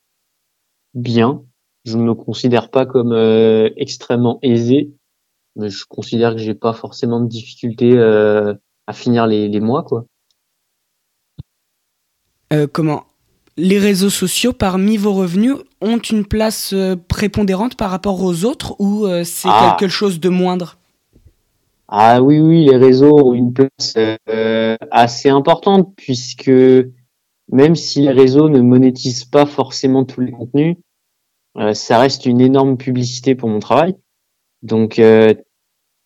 bien. 0.94 1.44
Je 1.86 1.98
ne 1.98 2.04
me 2.04 2.14
considère 2.14 2.70
pas 2.70 2.86
comme 2.86 3.12
euh, 3.12 3.70
extrêmement 3.76 4.40
aisé, 4.42 4.94
mais 5.56 5.70
je 5.70 5.86
considère 5.86 6.34
que 6.34 6.40
j'ai 6.40 6.56
pas 6.56 6.74
forcément 6.74 7.20
de 7.20 7.28
difficulté 7.28 7.92
euh, 7.94 8.54
à 8.88 8.94
finir 8.94 9.28
les, 9.28 9.50
les, 9.50 9.60
mois 9.60 9.84
quoi. 9.84 10.06
Euh, 12.54 12.68
comment? 12.72 13.04
Les 13.58 13.78
réseaux 13.78 14.10
sociaux 14.10 14.54
parmi 14.54 14.98
vos 14.98 15.14
revenus 15.14 15.56
ont 15.82 16.00
une 16.00 16.26
place 16.26 16.74
euh, 16.74 16.96
prépondérante 16.96 17.76
par 17.76 17.92
rapport 17.92 18.24
aux 18.24 18.46
autres 18.46 18.76
ou 18.80 19.06
euh, 19.06 19.24
c'est 19.24 19.50
ah. 19.52 19.76
quelque 19.78 19.92
chose 19.92 20.20
de 20.20 20.30
moindre? 20.30 20.78
Ah 21.96 22.24
oui 22.24 22.40
oui 22.40 22.66
les 22.66 22.78
réseaux 22.78 23.30
ont 23.30 23.34
une 23.36 23.54
place 23.54 23.96
assez 24.90 25.30
importante 25.30 25.94
puisque 25.96 26.52
même 27.52 27.76
si 27.76 28.02
les 28.02 28.12
réseaux 28.12 28.50
ne 28.50 28.62
monétisent 28.62 29.26
pas 29.26 29.46
forcément 29.46 30.04
tous 30.04 30.22
les 30.22 30.32
contenus, 30.32 30.78
ça 31.74 32.00
reste 32.00 32.26
une 32.26 32.42
énorme 32.42 32.78
publicité 32.78 33.36
pour 33.36 33.50
mon 33.50 33.60
travail. 33.60 33.96
Donc, 34.64 34.98
euh, 34.98 35.36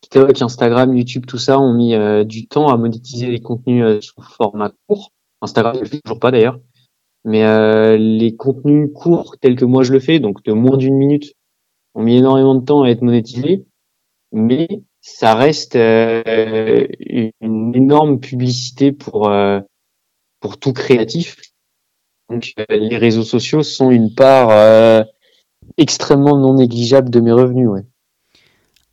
TikTok, 0.01 0.41
Instagram, 0.41 0.95
YouTube, 0.95 1.25
tout 1.25 1.37
ça 1.37 1.59
ont 1.59 1.73
mis 1.73 1.93
euh, 1.93 2.23
du 2.23 2.47
temps 2.47 2.67
à 2.67 2.77
monétiser 2.77 3.27
les 3.27 3.41
contenus 3.41 3.83
euh, 3.83 4.01
sous 4.01 4.21
format 4.21 4.71
court. 4.87 5.11
Instagram 5.41 5.75
ne 5.75 5.81
le 5.81 5.85
fait 5.85 6.01
toujours 6.03 6.19
pas 6.19 6.31
d'ailleurs. 6.31 6.59
Mais 7.23 7.43
euh, 7.43 7.97
les 7.97 8.35
contenus 8.35 8.89
courts 8.93 9.37
tels 9.39 9.55
que 9.55 9.65
moi 9.65 9.83
je 9.83 9.91
le 9.91 9.99
fais, 9.99 10.19
donc 10.19 10.43
de 10.43 10.53
moins 10.53 10.77
d'une 10.77 10.95
minute, 10.95 11.33
ont 11.93 12.03
mis 12.03 12.17
énormément 12.17 12.55
de 12.55 12.63
temps 12.63 12.83
à 12.83 12.89
être 12.89 13.01
monétisés. 13.01 13.65
Mais 14.31 14.67
ça 15.15 15.35
reste 15.35 15.75
une 15.75 17.31
énorme 17.75 18.19
publicité 18.19 18.91
pour 18.91 19.31
pour 20.39 20.57
tout 20.57 20.73
créatif. 20.73 21.37
Donc 22.29 22.53
les 22.69 22.97
réseaux 22.97 23.23
sociaux 23.23 23.63
sont 23.63 23.89
une 23.89 24.13
part 24.13 25.05
extrêmement 25.77 26.37
non 26.37 26.55
négligeable 26.55 27.09
de 27.09 27.19
mes 27.19 27.31
revenus. 27.31 27.69
Ouais. 27.69 27.83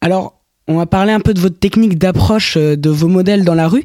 Alors, 0.01 0.35
on 0.67 0.77
va 0.77 0.87
parler 0.87 1.13
un 1.13 1.21
peu 1.21 1.35
de 1.35 1.41
votre 1.41 1.59
technique 1.59 1.99
d'approche 1.99 2.57
euh, 2.57 2.77
de 2.77 2.91
vos 2.91 3.09
modèles 3.09 3.45
dans 3.45 3.55
la 3.55 3.69
rue. 3.69 3.85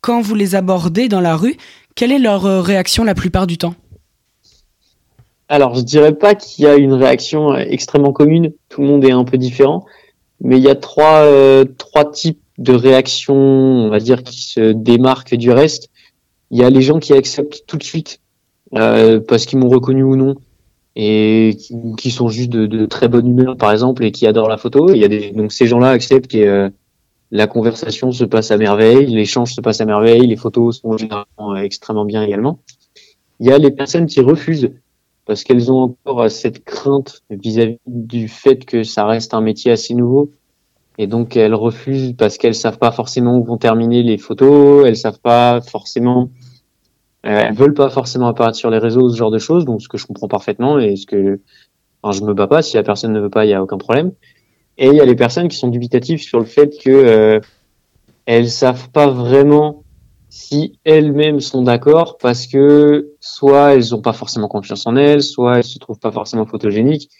Quand 0.00 0.20
vous 0.20 0.34
les 0.34 0.54
abordez 0.54 1.08
dans 1.08 1.20
la 1.20 1.36
rue, 1.36 1.56
quelle 1.94 2.12
est 2.12 2.18
leur 2.18 2.46
euh, 2.46 2.60
réaction 2.60 3.04
la 3.04 3.14
plupart 3.14 3.46
du 3.46 3.58
temps? 3.58 3.74
Alors, 5.48 5.74
je 5.74 5.80
dirais 5.80 6.14
pas 6.14 6.34
qu'il 6.34 6.64
y 6.64 6.68
a 6.68 6.76
une 6.76 6.92
réaction 6.92 7.52
euh, 7.52 7.64
extrêmement 7.68 8.12
commune. 8.12 8.52
Tout 8.68 8.82
le 8.82 8.88
monde 8.88 9.04
est 9.04 9.12
un 9.12 9.24
peu 9.24 9.36
différent. 9.36 9.84
Mais 10.40 10.56
il 10.56 10.62
y 10.62 10.70
a 10.70 10.74
trois, 10.74 11.26
trois 11.78 12.10
types 12.10 12.40
de 12.58 12.74
réaction, 12.74 13.34
on 13.34 13.88
va 13.88 13.98
dire, 13.98 14.22
qui 14.22 14.42
se 14.42 14.72
démarque 14.72 15.34
du 15.34 15.50
reste. 15.50 15.90
Il 16.50 16.58
y 16.58 16.64
a 16.64 16.70
les 16.70 16.82
gens 16.82 16.98
qui 16.98 17.12
acceptent 17.12 17.64
tout 17.66 17.76
de 17.76 17.82
suite 17.82 18.20
euh, 18.76 19.18
parce 19.20 19.46
qu'ils 19.46 19.58
m'ont 19.58 19.68
reconnu 19.68 20.02
ou 20.02 20.16
non 20.16 20.34
et 20.96 21.56
qui, 21.98 22.10
sont 22.10 22.28
juste 22.28 22.50
de, 22.50 22.66
de, 22.66 22.84
très 22.84 23.08
bonne 23.08 23.26
humeur, 23.28 23.56
par 23.56 23.72
exemple, 23.72 24.04
et 24.04 24.10
qui 24.10 24.26
adorent 24.26 24.48
la 24.48 24.58
photo. 24.58 24.92
Il 24.92 25.00
y 25.00 25.04
a 25.04 25.08
des, 25.08 25.30
donc 25.30 25.52
ces 25.52 25.66
gens-là 25.66 25.90
acceptent 25.90 26.34
et 26.34 26.46
euh, 26.46 26.68
la 27.30 27.46
conversation 27.46 28.12
se 28.12 28.24
passe 28.24 28.50
à 28.50 28.56
merveille, 28.56 29.06
l'échange 29.06 29.54
se 29.54 29.60
passe 29.60 29.80
à 29.80 29.84
merveille, 29.84 30.26
les 30.26 30.36
photos 30.36 30.80
sont 30.80 30.98
généralement 30.98 31.54
euh, 31.54 31.62
extrêmement 31.62 32.04
bien 32.04 32.22
également. 32.22 32.58
Il 33.38 33.46
y 33.46 33.52
a 33.52 33.58
les 33.58 33.70
personnes 33.70 34.06
qui 34.06 34.20
refusent 34.20 34.72
parce 35.30 35.44
qu'elles 35.44 35.70
ont 35.70 35.96
encore 36.04 36.28
cette 36.28 36.64
crainte 36.64 37.22
vis-à-vis 37.30 37.78
du 37.86 38.26
fait 38.26 38.64
que 38.64 38.82
ça 38.82 39.06
reste 39.06 39.32
un 39.32 39.40
métier 39.40 39.70
assez 39.70 39.94
nouveau? 39.94 40.32
Et 40.98 41.06
donc 41.06 41.36
elles 41.36 41.54
refusent 41.54 42.14
parce 42.14 42.36
qu'elles 42.36 42.56
savent 42.56 42.78
pas 42.78 42.90
forcément 42.90 43.38
où 43.38 43.44
vont 43.44 43.56
terminer 43.56 44.02
les 44.02 44.18
photos, 44.18 44.84
elles 44.88 44.96
savent 44.96 45.20
pas 45.20 45.60
forcément, 45.60 46.30
euh, 47.26 47.42
elles 47.44 47.54
veulent 47.54 47.74
pas 47.74 47.90
forcément 47.90 48.26
apparaître 48.26 48.56
sur 48.56 48.70
les 48.70 48.78
réseaux, 48.78 49.08
ce 49.08 49.16
genre 49.16 49.30
de 49.30 49.38
choses. 49.38 49.64
Donc 49.64 49.82
ce 49.82 49.88
que 49.88 49.98
je 49.98 50.06
comprends 50.08 50.26
parfaitement 50.26 50.80
et 50.80 50.96
ce 50.96 51.06
que, 51.06 51.38
enfin, 52.02 52.18
je 52.18 52.24
me 52.24 52.34
bats 52.34 52.48
pas. 52.48 52.60
Si 52.60 52.74
la 52.74 52.82
personne 52.82 53.12
ne 53.12 53.20
veut 53.20 53.30
pas, 53.30 53.44
il 53.44 53.50
y 53.50 53.54
a 53.54 53.62
aucun 53.62 53.78
problème. 53.78 54.10
Et 54.78 54.88
il 54.88 54.94
y 54.94 55.00
a 55.00 55.04
les 55.04 55.14
personnes 55.14 55.46
qui 55.46 55.58
sont 55.58 55.68
dubitatives 55.68 56.20
sur 56.20 56.40
le 56.40 56.44
fait 56.44 56.76
que 56.76 56.90
euh, 56.90 57.38
elles 58.26 58.50
savent 58.50 58.90
pas 58.90 59.06
vraiment 59.06 59.84
si 60.30 60.78
elles-mêmes 60.84 61.40
sont 61.40 61.62
d'accord 61.62 62.16
parce 62.16 62.46
que 62.46 63.14
soit 63.20 63.74
elles 63.74 63.94
ont 63.94 64.00
pas 64.00 64.12
forcément 64.12 64.46
confiance 64.46 64.86
en 64.86 64.94
elles, 64.94 65.22
soit 65.22 65.58
elles 65.58 65.64
se 65.64 65.78
trouvent 65.78 65.98
pas 65.98 66.12
forcément 66.12 66.46
photogéniques. 66.46 67.10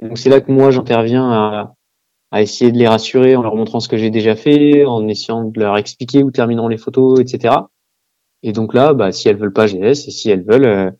Et 0.00 0.06
donc 0.06 0.18
c'est 0.18 0.28
là 0.28 0.40
que 0.40 0.50
moi 0.50 0.72
j'interviens 0.72 1.30
à, 1.30 1.74
à, 2.32 2.42
essayer 2.42 2.72
de 2.72 2.76
les 2.76 2.88
rassurer 2.88 3.36
en 3.36 3.42
leur 3.42 3.54
montrant 3.54 3.78
ce 3.78 3.88
que 3.88 3.96
j'ai 3.96 4.10
déjà 4.10 4.34
fait, 4.34 4.84
en 4.84 5.06
essayant 5.06 5.44
de 5.44 5.58
leur 5.58 5.78
expliquer 5.78 6.24
où 6.24 6.32
termineront 6.32 6.66
les 6.66 6.76
photos, 6.76 7.20
etc. 7.20 7.54
Et 8.42 8.52
donc 8.52 8.74
là, 8.74 8.94
bah, 8.94 9.12
si 9.12 9.28
elles 9.28 9.38
veulent 9.38 9.52
pas, 9.52 9.66
laisse. 9.66 10.08
Et 10.08 10.10
si 10.10 10.28
elles 10.28 10.44
veulent, 10.44 10.66
euh, 10.66 10.90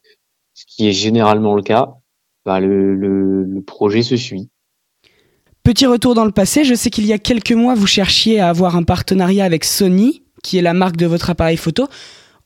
ce 0.55 0.65
qui 0.67 0.89
est 0.89 0.93
généralement 0.93 1.55
le 1.55 1.63
cas, 1.63 1.95
bah, 2.45 2.61
le, 2.61 2.95
le, 2.95 3.43
le 3.43 3.63
projet 3.63 4.03
se 4.03 4.17
suit. 4.17 4.51
Petit 5.65 5.87
retour 5.87 6.15
dans 6.15 6.25
le 6.25 6.31
passé, 6.31 6.63
je 6.63 6.75
sais 6.75 6.91
qu'il 6.91 7.07
y 7.07 7.13
a 7.13 7.19
quelques 7.19 7.53
mois, 7.53 7.75
vous 7.75 7.89
cherchiez 7.89 8.39
à 8.39 8.49
avoir 8.49 8.77
un 8.77 8.85
partenariat 8.85 9.45
avec 9.45 9.65
Sony, 9.65 10.23
qui 10.47 10.59
est 10.59 10.63
la 10.63 10.75
marque 10.75 10.97
de 10.97 11.07
votre 11.07 11.29
appareil 11.29 11.57
photo. 11.57 11.89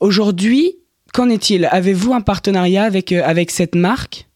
Aujourd'hui, 0.00 0.78
qu'en 1.12 1.28
est-il? 1.28 1.66
Avez-vous 1.70 2.14
un 2.14 2.22
partenariat 2.22 2.84
avec, 2.84 3.12
euh, 3.12 3.44
cette 3.48 3.74
marque? 3.74 4.26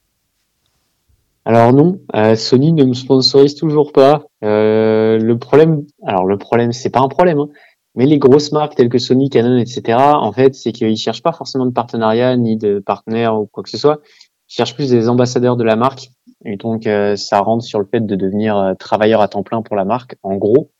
Alors 1.46 1.72
non, 1.72 1.98
euh, 2.14 2.36
Sony 2.36 2.72
ne 2.72 2.84
me 2.84 2.92
sponsorise 2.92 3.54
toujours 3.54 3.92
pas. 3.92 4.24
Euh, 4.44 5.18
le 5.18 5.38
problème, 5.38 5.84
alors 6.06 6.26
le 6.26 6.36
problème, 6.36 6.72
c'est 6.72 6.90
pas 6.90 7.00
un 7.00 7.08
problème, 7.08 7.38
hein, 7.38 7.48
mais 7.94 8.04
les 8.04 8.18
grosses 8.18 8.52
marques 8.52 8.74
telles 8.74 8.90
que 8.90 8.98
Sony, 8.98 9.30
Canon, 9.30 9.56
etc., 9.58 9.98
en 9.98 10.32
fait, 10.32 10.54
c'est 10.54 10.72
qu'ils 10.72 10.96
cherchent 10.98 11.22
pas 11.22 11.32
forcément 11.32 11.64
de 11.64 11.72
partenariat 11.72 12.36
ni 12.36 12.58
de 12.58 12.80
partenaire 12.80 13.38
ou 13.38 13.46
quoi 13.46 13.62
que 13.62 13.70
ce 13.70 13.78
soit. 13.78 14.00
Ils 14.50 14.54
cherchent 14.54 14.74
plus 14.74 14.90
des 14.90 15.08
ambassadeurs 15.08 15.56
de 15.56 15.64
la 15.64 15.76
marque. 15.76 16.10
Et 16.44 16.56
donc, 16.56 16.86
ça 17.16 17.40
rentre 17.40 17.64
sur 17.64 17.78
le 17.78 17.86
fait 17.86 18.04
de 18.04 18.14
devenir 18.16 18.74
travailleur 18.78 19.22
à 19.22 19.28
temps 19.28 19.42
plein 19.42 19.62
pour 19.62 19.76
la 19.76 19.86
marque, 19.86 20.16
en 20.22 20.34
gros. 20.36 20.70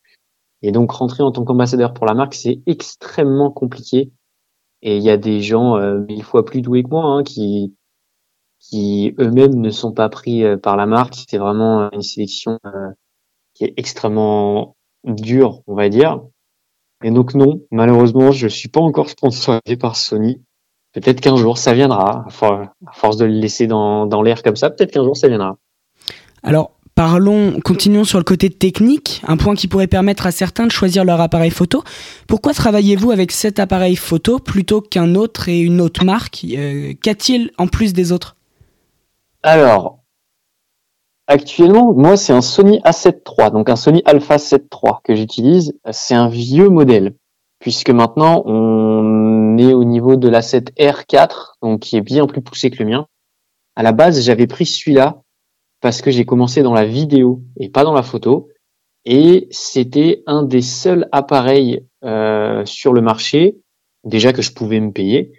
Et 0.66 0.72
donc 0.72 0.92
rentrer 0.92 1.22
en 1.22 1.30
tant 1.30 1.44
qu'ambassadeur 1.44 1.92
pour 1.92 2.06
la 2.06 2.14
marque, 2.14 2.32
c'est 2.32 2.62
extrêmement 2.64 3.50
compliqué. 3.50 4.10
Et 4.80 4.96
il 4.96 5.02
y 5.02 5.10
a 5.10 5.18
des 5.18 5.42
gens 5.42 5.76
euh, 5.76 5.98
mille 6.08 6.22
fois 6.22 6.46
plus 6.46 6.62
doués 6.62 6.82
que 6.82 6.88
moi 6.88 7.04
hein, 7.04 7.22
qui 7.22 7.74
qui 8.60 9.14
eux-mêmes 9.20 9.56
ne 9.56 9.68
sont 9.68 9.92
pas 9.92 10.08
pris 10.08 10.42
euh, 10.42 10.56
par 10.56 10.78
la 10.78 10.86
marque. 10.86 11.16
C'est 11.28 11.36
vraiment 11.36 11.90
une 11.92 12.00
sélection 12.00 12.58
euh, 12.64 12.88
qui 13.52 13.64
est 13.64 13.74
extrêmement 13.76 14.74
dure, 15.04 15.60
on 15.66 15.74
va 15.74 15.90
dire. 15.90 16.22
Et 17.02 17.10
donc 17.10 17.34
non, 17.34 17.60
malheureusement, 17.70 18.32
je 18.32 18.48
suis 18.48 18.70
pas 18.70 18.80
encore 18.80 19.10
sponsorisé 19.10 19.76
par 19.78 19.96
Sony. 19.96 20.42
Peut-être 20.94 21.20
qu'un 21.20 21.36
jour 21.36 21.58
ça 21.58 21.74
viendra, 21.74 22.24
à 22.26 22.92
force 22.94 23.18
de 23.18 23.26
le 23.26 23.32
laisser 23.32 23.66
dans, 23.66 24.06
dans 24.06 24.22
l'air 24.22 24.42
comme 24.42 24.56
ça, 24.56 24.70
peut-être 24.70 24.92
qu'un 24.92 25.04
jour 25.04 25.14
ça 25.14 25.28
viendra. 25.28 25.58
Alors, 26.42 26.70
Parlons, 26.94 27.58
continuons 27.64 28.04
sur 28.04 28.18
le 28.18 28.24
côté 28.24 28.50
technique, 28.50 29.20
un 29.26 29.36
point 29.36 29.56
qui 29.56 29.66
pourrait 29.66 29.88
permettre 29.88 30.26
à 30.26 30.30
certains 30.30 30.66
de 30.66 30.70
choisir 30.70 31.04
leur 31.04 31.20
appareil 31.20 31.50
photo. 31.50 31.82
Pourquoi 32.28 32.54
travaillez-vous 32.54 33.10
avec 33.10 33.32
cet 33.32 33.58
appareil 33.58 33.96
photo 33.96 34.38
plutôt 34.38 34.80
qu'un 34.80 35.16
autre 35.16 35.48
et 35.48 35.58
une 35.58 35.80
autre 35.80 36.04
marque 36.04 36.46
euh, 36.56 36.92
Qu'a-t-il 37.02 37.50
en 37.58 37.66
plus 37.66 37.94
des 37.94 38.12
autres? 38.12 38.36
Alors, 39.42 40.04
actuellement, 41.26 41.92
moi 41.92 42.16
c'est 42.16 42.32
un 42.32 42.42
Sony 42.42 42.78
A7 42.84 43.22
III, 43.26 43.50
donc 43.50 43.68
un 43.70 43.76
Sony 43.76 44.00
Alpha 44.04 44.38
7 44.38 44.66
III 44.72 44.92
que 45.02 45.16
j'utilise. 45.16 45.76
C'est 45.90 46.14
un 46.14 46.28
vieux 46.28 46.68
modèle, 46.68 47.16
puisque 47.58 47.90
maintenant 47.90 48.44
on 48.46 49.58
est 49.58 49.74
au 49.74 49.82
niveau 49.82 50.14
de 50.14 50.28
l'A7R4, 50.28 51.54
donc 51.60 51.80
qui 51.80 51.96
est 51.96 52.02
bien 52.02 52.28
plus 52.28 52.40
poussé 52.40 52.70
que 52.70 52.80
le 52.84 52.88
mien. 52.88 53.08
À 53.74 53.82
la 53.82 53.90
base, 53.90 54.20
j'avais 54.20 54.46
pris 54.46 54.64
celui-là 54.64 55.23
parce 55.84 56.00
que 56.00 56.10
j'ai 56.10 56.24
commencé 56.24 56.62
dans 56.62 56.72
la 56.72 56.86
vidéo 56.86 57.42
et 57.60 57.68
pas 57.68 57.84
dans 57.84 57.92
la 57.92 58.02
photo. 58.02 58.48
Et 59.04 59.48
c'était 59.50 60.22
un 60.26 60.42
des 60.42 60.62
seuls 60.62 61.10
appareils 61.12 61.86
euh, 62.04 62.64
sur 62.64 62.94
le 62.94 63.02
marché, 63.02 63.58
déjà 64.02 64.32
que 64.32 64.40
je 64.40 64.54
pouvais 64.54 64.80
me 64.80 64.92
payer, 64.92 65.32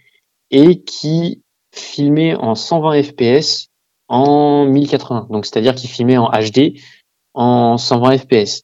et 0.51 0.83
qui 0.83 1.41
filmait 1.73 2.35
en 2.35 2.53
120 2.53 3.01
fps 3.01 3.69
en 4.07 4.65
1080. 4.65 5.29
Donc 5.31 5.47
c'est-à-dire 5.47 5.73
qu'il 5.73 5.89
filmait 5.89 6.17
en 6.17 6.29
HD 6.29 6.79
en 7.33 7.79
120 7.79 8.19
fps. 8.19 8.61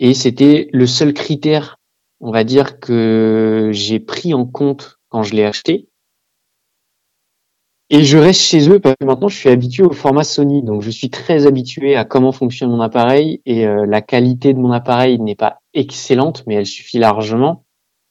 Et 0.00 0.14
c'était 0.14 0.70
le 0.72 0.86
seul 0.86 1.12
critère, 1.12 1.76
on 2.20 2.30
va 2.30 2.42
dire, 2.42 2.80
que 2.80 3.68
j'ai 3.70 4.00
pris 4.00 4.32
en 4.32 4.46
compte 4.46 4.96
quand 5.10 5.22
je 5.22 5.34
l'ai 5.34 5.44
acheté. 5.44 5.90
Et 7.88 8.02
je 8.02 8.18
reste 8.18 8.40
chez 8.40 8.68
eux 8.68 8.80
parce 8.80 8.96
que 8.98 9.04
maintenant 9.04 9.28
je 9.28 9.36
suis 9.36 9.48
habitué 9.48 9.84
au 9.84 9.92
format 9.92 10.24
Sony, 10.24 10.62
donc 10.64 10.82
je 10.82 10.90
suis 10.90 11.08
très 11.08 11.46
habitué 11.46 11.94
à 11.94 12.04
comment 12.04 12.32
fonctionne 12.32 12.70
mon 12.70 12.80
appareil 12.80 13.40
et 13.46 13.64
euh, 13.64 13.86
la 13.86 14.02
qualité 14.02 14.52
de 14.54 14.58
mon 14.58 14.72
appareil 14.72 15.20
n'est 15.20 15.36
pas 15.36 15.60
excellente, 15.72 16.42
mais 16.46 16.56
elle 16.56 16.66
suffit 16.66 16.98
largement. 16.98 17.64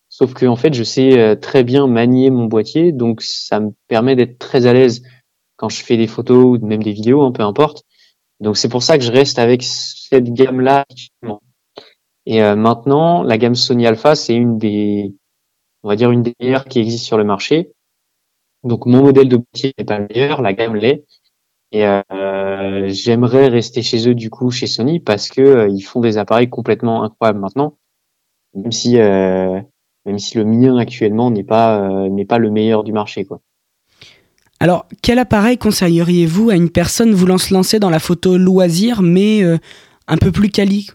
Sauf 0.08 0.34
que 0.34 0.46
en 0.46 0.56
fait, 0.56 0.74
je 0.74 0.84
sais 0.84 1.20
euh, 1.20 1.36
très 1.36 1.66
bien 1.66 1.88
manier 1.88 2.30
mon 2.30 2.46
boîtier, 2.46 2.94
donc 2.94 3.22
ça 3.22 3.60
me 3.60 3.72
permet 3.90 4.16
d'être 4.16 4.40
très 4.40 4.66
à 4.66 4.72
l'aise 4.72 5.04
quand 5.58 5.68
je 5.68 5.84
fais 5.84 5.98
des 5.98 6.08
photos 6.08 6.58
ou 6.58 6.66
même 6.66 6.84
des 6.84 6.94
vidéos, 6.94 7.24
hein, 7.24 7.34
peu 7.34 7.44
importe. 7.44 7.84
Donc 8.40 8.56
c'est 8.56 8.70
pour 8.70 8.82
ça 8.82 8.98
que 8.98 9.04
je 9.04 9.12
reste 9.12 9.40
avec 9.40 9.62
cette 9.64 10.32
gamme-là. 10.32 10.86
Et 12.26 12.42
euh, 12.42 12.56
maintenant, 12.56 13.24
la 13.24 13.38
gamme 13.38 13.56
Sony 13.56 13.86
Alpha, 13.88 14.16
c'est 14.16 14.36
une 14.36 14.58
des, 14.58 15.14
on 15.84 15.90
va 15.90 15.98
dire 15.98 16.12
une 16.12 16.24
des 16.24 16.34
meilleures 16.40 16.66
qui 16.66 16.80
existent 16.80 17.08
sur 17.08 17.18
le 17.18 17.26
marché. 17.26 17.75
Donc 18.66 18.88
mon 18.88 19.04
modèle 19.04 19.30
de 19.30 19.38
boîtier 19.38 19.74
n'est 19.78 19.86
pas 19.86 20.00
le 20.00 20.08
meilleur, 20.14 20.42
la 20.42 20.54
gamme 20.54 20.76
l'est. 20.76 21.06
Et 21.72 21.86
euh, 21.86 22.88
j'aimerais 22.88 23.48
rester 23.48 23.82
chez 23.82 24.10
eux 24.10 24.16
du 24.16 24.30
coup 24.30 24.50
chez 24.50 24.66
Sony 24.66 25.00
parce 25.00 25.30
que 25.30 25.42
euh, 25.42 25.70
ils 25.70 25.82
font 25.82 26.02
des 26.02 26.18
appareils 26.18 26.50
complètement 26.50 27.04
incroyables 27.04 27.40
maintenant, 27.40 27.78
même 28.56 28.72
si 28.72 28.98
euh, 28.98 29.60
même 30.06 30.18
si 30.18 30.38
le 30.38 30.46
mien 30.46 30.78
actuellement 30.78 31.32
n'est 31.32 31.44
pas 31.44 32.08
n'est 32.10 32.26
pas 32.26 32.40
le 32.40 32.50
meilleur 32.50 32.84
du 32.84 32.92
marché 32.92 33.26
quoi. 33.26 33.40
Alors 34.60 34.88
quel 35.02 35.20
appareil 35.20 35.58
conseilleriez-vous 35.58 36.50
à 36.50 36.56
une 36.56 36.70
personne 36.70 37.14
voulant 37.14 37.38
se 37.38 37.54
lancer 37.54 37.80
dans 37.80 37.90
la 37.90 38.00
photo 38.00 38.38
loisir 38.38 39.02
mais 39.02 39.44
un 40.08 40.18
peu 40.18 40.32
plus 40.32 40.50
quali? 40.50 40.88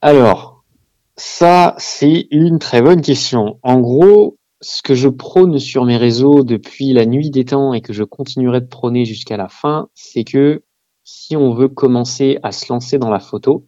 Alors 0.00 0.64
ça 1.16 1.74
c'est 1.76 2.28
une 2.30 2.58
très 2.58 2.80
bonne 2.80 3.02
question. 3.02 3.58
En 3.62 3.80
gros 3.80 4.38
ce 4.60 4.82
que 4.82 4.94
je 4.94 5.08
prône 5.08 5.58
sur 5.58 5.84
mes 5.84 5.96
réseaux 5.96 6.44
depuis 6.44 6.92
la 6.92 7.06
nuit 7.06 7.30
des 7.30 7.44
temps 7.44 7.72
et 7.72 7.80
que 7.80 7.92
je 7.92 8.04
continuerai 8.04 8.60
de 8.60 8.66
prôner 8.66 9.04
jusqu'à 9.04 9.36
la 9.36 9.48
fin, 9.48 9.88
c'est 9.94 10.24
que 10.24 10.62
si 11.04 11.36
on 11.36 11.52
veut 11.54 11.68
commencer 11.68 12.38
à 12.42 12.52
se 12.52 12.70
lancer 12.72 12.98
dans 12.98 13.10
la 13.10 13.20
photo, 13.20 13.66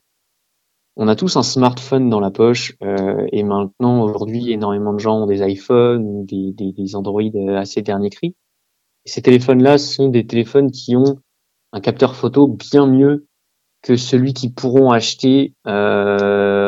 on 0.96 1.08
a 1.08 1.16
tous 1.16 1.36
un 1.36 1.42
smartphone 1.42 2.10
dans 2.10 2.20
la 2.20 2.30
poche 2.30 2.74
euh, 2.82 3.26
et 3.32 3.42
maintenant 3.42 4.02
aujourd'hui 4.02 4.52
énormément 4.52 4.92
de 4.92 4.98
gens 4.98 5.22
ont 5.22 5.26
des 5.26 5.42
iPhones 5.42 6.04
ou 6.04 6.26
des, 6.26 6.52
des, 6.52 6.72
des 6.72 6.94
Android 6.94 7.22
assez 7.56 7.80
dernier 7.80 8.10
cri. 8.10 8.36
Et 9.06 9.08
ces 9.08 9.22
téléphones-là 9.22 9.78
sont 9.78 10.08
des 10.08 10.26
téléphones 10.26 10.70
qui 10.70 10.94
ont 10.94 11.16
un 11.72 11.80
capteur 11.80 12.14
photo 12.14 12.46
bien 12.46 12.86
mieux 12.86 13.26
que 13.82 13.96
celui 13.96 14.32
qu'ils 14.32 14.54
pourront 14.54 14.90
acheter 14.90 15.54
euh, 15.66 16.61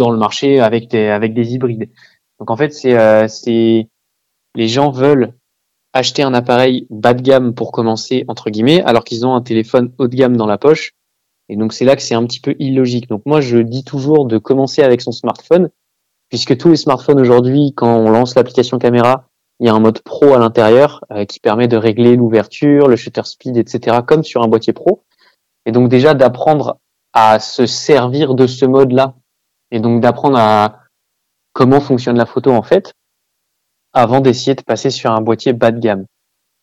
dans 0.00 0.10
le 0.10 0.18
marché 0.18 0.60
avec 0.60 0.88
des 0.88 1.08
avec 1.08 1.34
des 1.34 1.54
hybrides. 1.54 1.90
Donc 2.38 2.50
en 2.50 2.56
fait, 2.56 2.72
c'est 2.72 2.98
euh, 2.98 3.28
les 4.56 4.68
gens 4.68 4.90
veulent 4.90 5.34
acheter 5.92 6.22
un 6.22 6.34
appareil 6.34 6.86
bas 6.90 7.14
de 7.14 7.22
gamme 7.22 7.54
pour 7.54 7.70
commencer 7.70 8.24
entre 8.28 8.50
guillemets, 8.50 8.82
alors 8.82 9.04
qu'ils 9.04 9.26
ont 9.26 9.34
un 9.34 9.42
téléphone 9.42 9.92
haut 9.98 10.08
de 10.08 10.16
gamme 10.16 10.36
dans 10.36 10.46
la 10.46 10.58
poche. 10.58 10.92
Et 11.48 11.56
donc 11.56 11.72
c'est 11.72 11.84
là 11.84 11.96
que 11.96 12.02
c'est 12.02 12.14
un 12.14 12.24
petit 12.24 12.40
peu 12.40 12.54
illogique. 12.58 13.08
Donc 13.08 13.22
moi, 13.26 13.40
je 13.40 13.58
dis 13.58 13.84
toujours 13.84 14.26
de 14.26 14.38
commencer 14.38 14.82
avec 14.82 15.00
son 15.02 15.12
smartphone, 15.12 15.68
puisque 16.28 16.56
tous 16.56 16.70
les 16.70 16.76
smartphones 16.76 17.20
aujourd'hui, 17.20 17.72
quand 17.76 17.94
on 17.94 18.08
lance 18.08 18.36
l'application 18.36 18.78
caméra, 18.78 19.26
il 19.58 19.66
y 19.66 19.68
a 19.68 19.74
un 19.74 19.80
mode 19.80 20.00
pro 20.00 20.32
à 20.32 20.38
l'intérieur 20.38 21.04
euh, 21.12 21.26
qui 21.26 21.40
permet 21.40 21.68
de 21.68 21.76
régler 21.76 22.16
l'ouverture, 22.16 22.88
le 22.88 22.96
shutter 22.96 23.24
speed, 23.24 23.58
etc., 23.58 23.98
comme 24.06 24.24
sur 24.24 24.42
un 24.42 24.48
boîtier 24.48 24.72
pro. 24.72 25.02
Et 25.66 25.72
donc 25.72 25.90
déjà 25.90 26.14
d'apprendre 26.14 26.78
à 27.12 27.40
se 27.40 27.66
servir 27.66 28.34
de 28.34 28.46
ce 28.46 28.64
mode-là 28.64 29.14
et 29.70 29.80
donc 29.80 30.00
d'apprendre 30.00 30.38
à 30.38 30.80
comment 31.52 31.80
fonctionne 31.80 32.16
la 32.16 32.26
photo 32.26 32.52
en 32.52 32.62
fait 32.62 32.92
avant 33.92 34.20
d'essayer 34.20 34.54
de 34.54 34.62
passer 34.62 34.90
sur 34.90 35.10
un 35.10 35.20
boîtier 35.20 35.52
bas 35.52 35.72
de 35.72 35.80
gamme. 35.80 36.06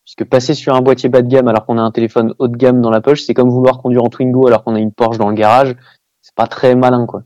Puisque 0.04 0.24
passer 0.24 0.54
sur 0.54 0.74
un 0.74 0.80
boîtier 0.80 1.10
bas 1.10 1.20
de 1.20 1.28
gamme 1.28 1.48
alors 1.48 1.66
qu'on 1.66 1.76
a 1.76 1.82
un 1.82 1.90
téléphone 1.90 2.34
haut 2.38 2.48
de 2.48 2.56
gamme 2.56 2.80
dans 2.80 2.90
la 2.90 3.02
poche, 3.02 3.22
c'est 3.22 3.34
comme 3.34 3.50
vouloir 3.50 3.78
conduire 3.82 4.04
en 4.04 4.08
Twingo 4.08 4.46
alors 4.46 4.64
qu'on 4.64 4.74
a 4.74 4.80
une 4.80 4.92
Porsche 4.92 5.18
dans 5.18 5.28
le 5.28 5.34
garage. 5.34 5.76
C'est 6.22 6.34
pas 6.34 6.46
très 6.46 6.74
malin, 6.74 7.04
quoi. 7.04 7.24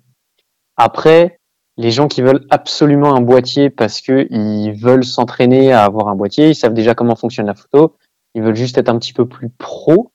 Après, 0.76 1.38
les 1.76 1.90
gens 1.90 2.08
qui 2.08 2.22
veulent 2.22 2.46
absolument 2.50 3.14
un 3.14 3.20
boîtier 3.20 3.70
parce 3.70 4.00
que 4.00 4.26
ils 4.30 4.72
veulent 4.72 5.04
s'entraîner 5.04 5.72
à 5.72 5.84
avoir 5.84 6.08
un 6.08 6.16
boîtier, 6.16 6.50
ils 6.50 6.54
savent 6.54 6.74
déjà 6.74 6.94
comment 6.94 7.16
fonctionne 7.16 7.46
la 7.46 7.54
photo, 7.54 7.96
ils 8.34 8.42
veulent 8.42 8.56
juste 8.56 8.78
être 8.78 8.88
un 8.88 8.98
petit 8.98 9.12
peu 9.12 9.26
plus 9.26 9.48
pro. 9.48 10.11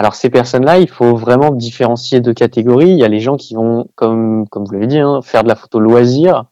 Alors 0.00 0.14
ces 0.14 0.30
personnes-là, 0.30 0.78
il 0.78 0.88
faut 0.88 1.14
vraiment 1.14 1.50
différencier 1.50 2.22
deux 2.22 2.32
catégories. 2.32 2.88
Il 2.88 2.98
y 2.98 3.04
a 3.04 3.08
les 3.08 3.20
gens 3.20 3.36
qui 3.36 3.54
vont, 3.54 3.86
comme 3.96 4.48
comme 4.48 4.64
vous 4.64 4.72
l'avez 4.72 4.86
dit, 4.86 4.98
hein, 4.98 5.20
faire 5.20 5.42
de 5.42 5.48
la 5.48 5.54
photo 5.54 5.78
loisir, 5.78 6.46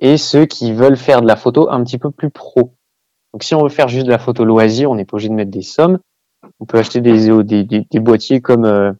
et 0.00 0.16
ceux 0.16 0.46
qui 0.46 0.72
veulent 0.72 0.96
faire 0.96 1.20
de 1.20 1.26
la 1.26 1.36
photo 1.36 1.68
un 1.70 1.84
petit 1.84 1.98
peu 1.98 2.10
plus 2.10 2.30
pro. 2.30 2.72
Donc 3.34 3.42
si 3.42 3.54
on 3.54 3.62
veut 3.62 3.68
faire 3.68 3.88
juste 3.88 4.06
de 4.06 4.10
la 4.10 4.18
photo 4.18 4.42
loisir, 4.42 4.90
on 4.90 4.94
n'est 4.94 5.04
pas 5.04 5.16
obligé 5.16 5.28
de 5.28 5.34
mettre 5.34 5.50
des 5.50 5.60
sommes. 5.60 5.98
On 6.60 6.64
peut 6.64 6.78
acheter 6.78 7.02
des, 7.02 8.00
boîtiers 8.00 8.40
comme, 8.40 8.64
euh, 8.64 8.90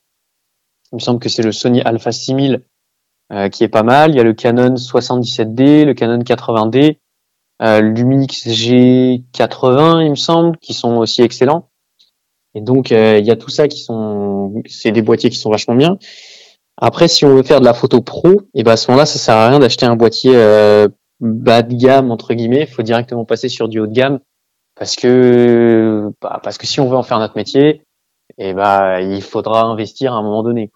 il 0.93 0.97
me 0.97 1.01
semble 1.01 1.19
que 1.19 1.31
c'est 1.31 1.43
le 1.43 1.53
Sony 1.53 1.81
Alpha 1.81 2.13
6000 2.13 2.67
euh, 3.33 3.49
qui 3.49 3.65
est 3.65 3.69
pas 3.69 3.85
mal. 3.85 4.11
Il 4.11 4.19
y 4.19 4.21
a 4.21 4.23
le 4.23 4.35
Canon 4.35 4.75
77D, 4.75 5.87
le 5.87 5.95
Canon 5.95 6.19
80D, 6.19 6.99
euh, 7.63 7.81
Lumix 7.81 8.47
G80, 8.49 10.05
il 10.05 10.11
me 10.11 10.15
semble, 10.15 10.59
qui 10.59 10.75
sont 10.75 10.99
aussi 10.99 11.23
excellents. 11.23 11.71
Et 12.59 12.61
donc 12.61 12.91
euh, 12.91 13.19
il 13.21 13.25
y 13.25 13.31
a 13.31 13.37
tout 13.37 13.51
ça 13.51 13.69
qui 13.69 13.79
sont, 13.79 14.63
c'est 14.67 14.91
des 14.91 15.01
boîtiers 15.01 15.31
qui 15.31 15.37
sont 15.37 15.49
vachement 15.49 15.77
bien. 15.77 15.97
Après, 16.77 17.07
si 17.07 17.25
on 17.25 17.37
veut 17.37 17.45
faire 17.45 17.61
de 17.61 17.65
la 17.65 17.73
photo 17.73 18.01
pro, 18.01 18.31
et 18.31 18.37
eh 18.55 18.63
ben 18.65 18.73
à 18.73 18.77
ce 18.77 18.91
moment-là, 18.91 19.07
ça 19.07 19.21
sert 19.21 19.37
à 19.37 19.49
rien 19.49 19.61
d'acheter 19.61 19.87
un 19.87 19.95
boîtier 19.95 20.33
euh, 20.35 20.89
bas 21.21 21.63
de 21.63 21.73
gamme 21.75 22.11
entre 22.11 22.35
guillemets. 22.35 22.63
Il 22.63 22.67
faut 22.67 22.83
directement 22.83 23.25
passer 23.25 23.49
sur 23.49 23.69
du 23.69 23.79
haut 23.79 23.87
de 23.87 23.93
gamme 23.93 24.19
parce 24.77 24.97
que 24.97 26.11
bah, 26.21 26.41
parce 26.43 26.59
que 26.59 26.67
si 26.67 26.81
on 26.81 26.89
veut 26.89 26.97
en 26.97 27.05
faire 27.05 27.21
notre 27.21 27.37
métier, 27.37 27.69
et 28.39 28.49
eh 28.51 28.55
ben 28.55 28.99
il 28.99 29.23
faudra 29.23 29.63
investir 29.63 30.15
à 30.15 30.17
un 30.17 30.23
moment 30.23 30.43
donné. 30.43 30.73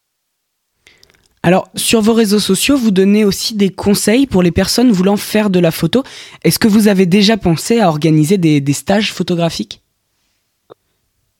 Alors, 1.42 1.68
sur 1.74 2.00
vos 2.00 2.12
réseaux 2.12 2.38
sociaux, 2.38 2.76
vous 2.76 2.92
donnez 2.92 3.24
aussi 3.24 3.56
des 3.56 3.70
conseils 3.70 4.28
pour 4.28 4.44
les 4.44 4.52
personnes 4.52 4.92
voulant 4.92 5.16
faire 5.16 5.50
de 5.50 5.58
la 5.58 5.72
photo. 5.72 6.04
Est-ce 6.44 6.60
que 6.60 6.68
vous 6.68 6.86
avez 6.86 7.06
déjà 7.06 7.36
pensé 7.36 7.80
à 7.80 7.88
organiser 7.88 8.38
des, 8.38 8.60
des 8.60 8.72
stages 8.72 9.12
photographiques? 9.12 9.81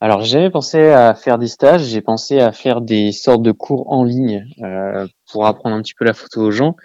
Alors 0.03 0.21
j'ai 0.21 0.49
pensé 0.49 0.89
à 0.89 1.15
faire 1.15 1.37
des 1.37 1.47
stages, 1.47 1.85
j'ai 1.85 2.01
pensé 2.01 2.41
à 2.41 2.51
faire 2.51 2.81
des 2.81 3.13
sortes 3.13 3.41
de 3.41 3.53
cours 3.53 3.89
en 3.89 4.03
ligne 4.03 4.45
euh, 4.61 5.07
pour 5.31 5.45
apprendre 5.45 5.77
un 5.77 5.81
petit 5.81 5.93
peu 5.93 6.03
la 6.03 6.13
photo 6.13 6.41
aux 6.41 6.51
gens, 6.51 6.75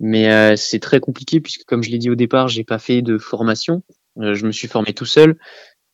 mais 0.00 0.32
euh, 0.32 0.56
c'est 0.56 0.78
très 0.78 0.98
compliqué 0.98 1.42
puisque 1.42 1.64
comme 1.64 1.82
je 1.82 1.90
l'ai 1.90 1.98
dit 1.98 2.08
au 2.08 2.14
départ, 2.14 2.48
j'ai 2.48 2.64
pas 2.64 2.78
fait 2.78 3.02
de 3.02 3.18
formation, 3.18 3.82
euh, 4.22 4.32
je 4.32 4.46
me 4.46 4.52
suis 4.52 4.68
formé 4.68 4.94
tout 4.94 5.04
seul, 5.04 5.36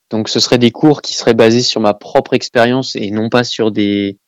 donc 0.09 0.29
ce 0.29 0.39
seraient 0.39 0.59
des 0.59 0.71
cours 0.71 1.03
qui 1.03 1.15
seraient 1.15 1.35
basés 1.35 1.63
sur 1.63 1.81
ma 1.81 1.95
propre 1.95 2.33
expérience 2.33 2.95
et 2.95 3.11
non 3.11 3.29
pas 3.29 3.43
sur 3.43 3.73
des 3.73 4.21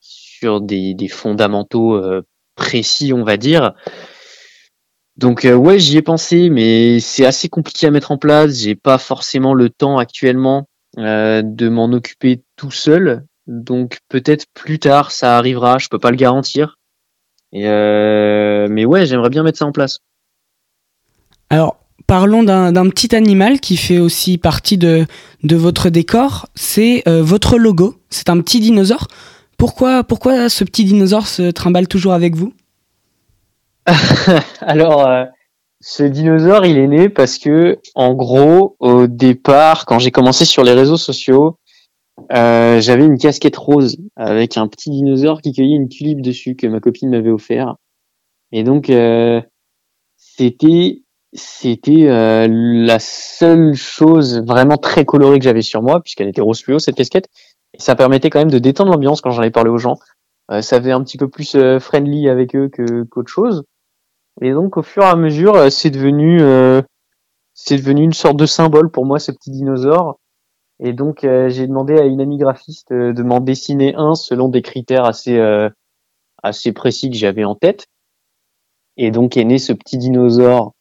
sur 0.00 0.60
des, 0.60 0.92
des 0.92 1.08
fondamentaux 1.08 1.98
précis, 2.56 3.14
on 3.14 3.24
va 3.24 3.38
dire. 3.38 3.72
Donc 5.16 5.46
ouais, 5.50 5.78
j'y 5.78 5.96
ai 5.96 6.02
pensé, 6.02 6.50
mais 6.50 7.00
c'est 7.00 7.24
assez 7.24 7.48
compliqué 7.48 7.86
à 7.86 7.90
mettre 7.90 8.12
en 8.12 8.18
place. 8.18 8.58
J'ai 8.58 8.74
pas 8.74 8.98
forcément 8.98 9.54
le 9.54 9.70
temps 9.70 9.96
actuellement 9.96 10.68
euh, 10.98 11.42
de 11.44 11.68
m'en 11.68 11.92
occuper 11.92 12.42
tout 12.56 12.70
seul. 12.72 13.24
Donc 13.46 13.98
peut-être 14.08 14.46
plus 14.52 14.78
tard 14.78 15.10
ça 15.12 15.38
arrivera, 15.38 15.78
je 15.78 15.88
peux 15.88 15.98
pas 15.98 16.10
le 16.10 16.16
garantir. 16.16 16.76
Et 17.52 17.68
euh, 17.68 18.66
mais 18.68 18.84
ouais, 18.84 19.06
j'aimerais 19.06 19.30
bien 19.30 19.42
mettre 19.42 19.58
ça 19.58 19.66
en 19.66 19.72
place. 19.72 20.00
Alors 21.50 21.78
parlons 22.06 22.42
d'un 22.42 22.90
petit 22.90 23.14
animal 23.14 23.60
qui 23.60 23.76
fait 23.76 23.98
aussi 23.98 24.38
partie 24.38 24.76
de, 24.76 25.06
de 25.44 25.56
votre 25.56 25.88
décor, 25.88 26.48
c'est 26.54 27.02
euh, 27.06 27.22
votre 27.22 27.58
logo. 27.58 28.00
C'est 28.10 28.28
un 28.28 28.40
petit 28.40 28.60
dinosaure. 28.60 29.06
Pourquoi, 29.56 30.04
pourquoi 30.04 30.48
ce 30.48 30.64
petit 30.64 30.84
dinosaure 30.84 31.26
se 31.26 31.50
trimballe 31.50 31.86
toujours 31.86 32.12
avec 32.12 32.34
vous? 32.34 32.52
Alors, 34.60 35.08
ce 35.80 36.02
dinosaure, 36.02 36.66
il 36.66 36.76
est 36.76 36.88
né 36.88 37.08
parce 37.08 37.38
que, 37.38 37.78
en 37.94 38.14
gros, 38.14 38.76
au 38.80 39.06
départ, 39.06 39.86
quand 39.86 39.98
j'ai 39.98 40.10
commencé 40.10 40.44
sur 40.44 40.64
les 40.64 40.72
réseaux 40.72 40.96
sociaux, 40.96 41.58
euh, 42.32 42.80
j'avais 42.80 43.06
une 43.06 43.18
casquette 43.18 43.56
rose 43.56 43.96
avec 44.16 44.56
un 44.56 44.66
petit 44.66 44.90
dinosaure 44.90 45.40
qui 45.40 45.52
cueillait 45.52 45.76
une 45.76 45.88
tulipe 45.88 46.20
dessus 46.20 46.56
que 46.56 46.66
ma 46.66 46.80
copine 46.80 47.10
m'avait 47.10 47.30
offert. 47.30 47.76
Et 48.50 48.64
donc, 48.64 48.90
euh, 48.90 49.40
c'était 50.16 51.02
c'était 51.32 52.08
euh, 52.08 52.48
la 52.50 52.98
seule 52.98 53.74
chose 53.74 54.40
vraiment 54.46 54.78
très 54.78 55.04
colorée 55.04 55.38
que 55.38 55.44
j'avais 55.44 55.62
sur 55.62 55.82
moi, 55.82 56.00
puisqu'elle 56.00 56.28
était 56.28 56.40
rose 56.40 56.60
fluo 56.60 56.80
cette 56.80 56.96
casquette. 56.96 57.28
Et 57.74 57.80
ça 57.80 57.94
permettait 57.94 58.30
quand 58.30 58.40
même 58.40 58.50
de 58.50 58.58
détendre 58.58 58.90
l'ambiance 58.90 59.20
quand 59.20 59.30
j'en 59.30 59.42
ai 59.42 59.50
parlé 59.50 59.70
aux 59.70 59.78
gens. 59.78 59.98
ça 60.48 60.80
faisait 60.80 60.92
un 60.92 61.04
petit 61.04 61.18
peu 61.18 61.28
plus 61.28 61.54
friendly 61.78 62.28
avec 62.28 62.56
eux 62.56 62.68
que 62.68 63.04
qu'autre 63.04 63.30
chose. 63.30 63.62
Et 64.40 64.52
donc 64.52 64.76
au 64.76 64.82
fur 64.82 65.02
et 65.02 65.06
à 65.06 65.16
mesure, 65.16 65.54
euh, 65.56 65.70
c'est 65.70 65.90
devenu 65.90 66.40
euh, 66.40 66.82
c'est 67.54 67.76
devenu 67.76 68.02
une 68.02 68.12
sorte 68.12 68.36
de 68.36 68.46
symbole 68.46 68.90
pour 68.90 69.04
moi 69.04 69.18
ce 69.18 69.32
petit 69.32 69.50
dinosaure. 69.50 70.18
Et 70.80 70.92
donc 70.92 71.24
euh, 71.24 71.48
j'ai 71.48 71.66
demandé 71.66 71.98
à 71.98 72.04
une 72.04 72.20
amie 72.20 72.38
graphiste 72.38 72.92
de 72.92 73.22
m'en 73.22 73.40
dessiner 73.40 73.94
un 73.96 74.14
selon 74.14 74.48
des 74.48 74.62
critères 74.62 75.04
assez 75.04 75.40
assez 76.42 76.72
précis 76.72 77.10
que 77.10 77.16
j'avais 77.16 77.44
en 77.44 77.56
tête. 77.56 77.86
Et 78.96 79.10
donc 79.10 79.36
est 79.36 79.44
né 79.44 79.58
ce 79.58 79.72
petit 79.72 79.98
dinosaure 79.98 80.72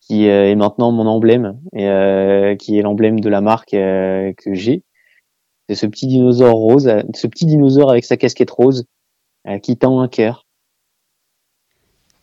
qui 0.00 0.26
est 0.26 0.54
maintenant 0.54 0.90
mon 0.90 1.06
emblème 1.06 1.60
et 1.74 2.56
qui 2.58 2.78
est 2.78 2.82
l'emblème 2.82 3.20
de 3.20 3.28
la 3.28 3.42
marque 3.42 3.72
que 3.72 4.54
j'ai. 4.54 4.82
C'est 5.68 5.74
ce 5.74 5.86
petit 5.86 6.06
dinosaure 6.06 6.54
rose, 6.54 6.90
ce 7.14 7.26
petit 7.26 7.44
dinosaure 7.44 7.90
avec 7.90 8.04
sa 8.04 8.16
casquette 8.16 8.50
rose 8.50 8.86
qui 9.62 9.76
tend 9.76 10.00
un 10.00 10.08
cœur. 10.08 10.47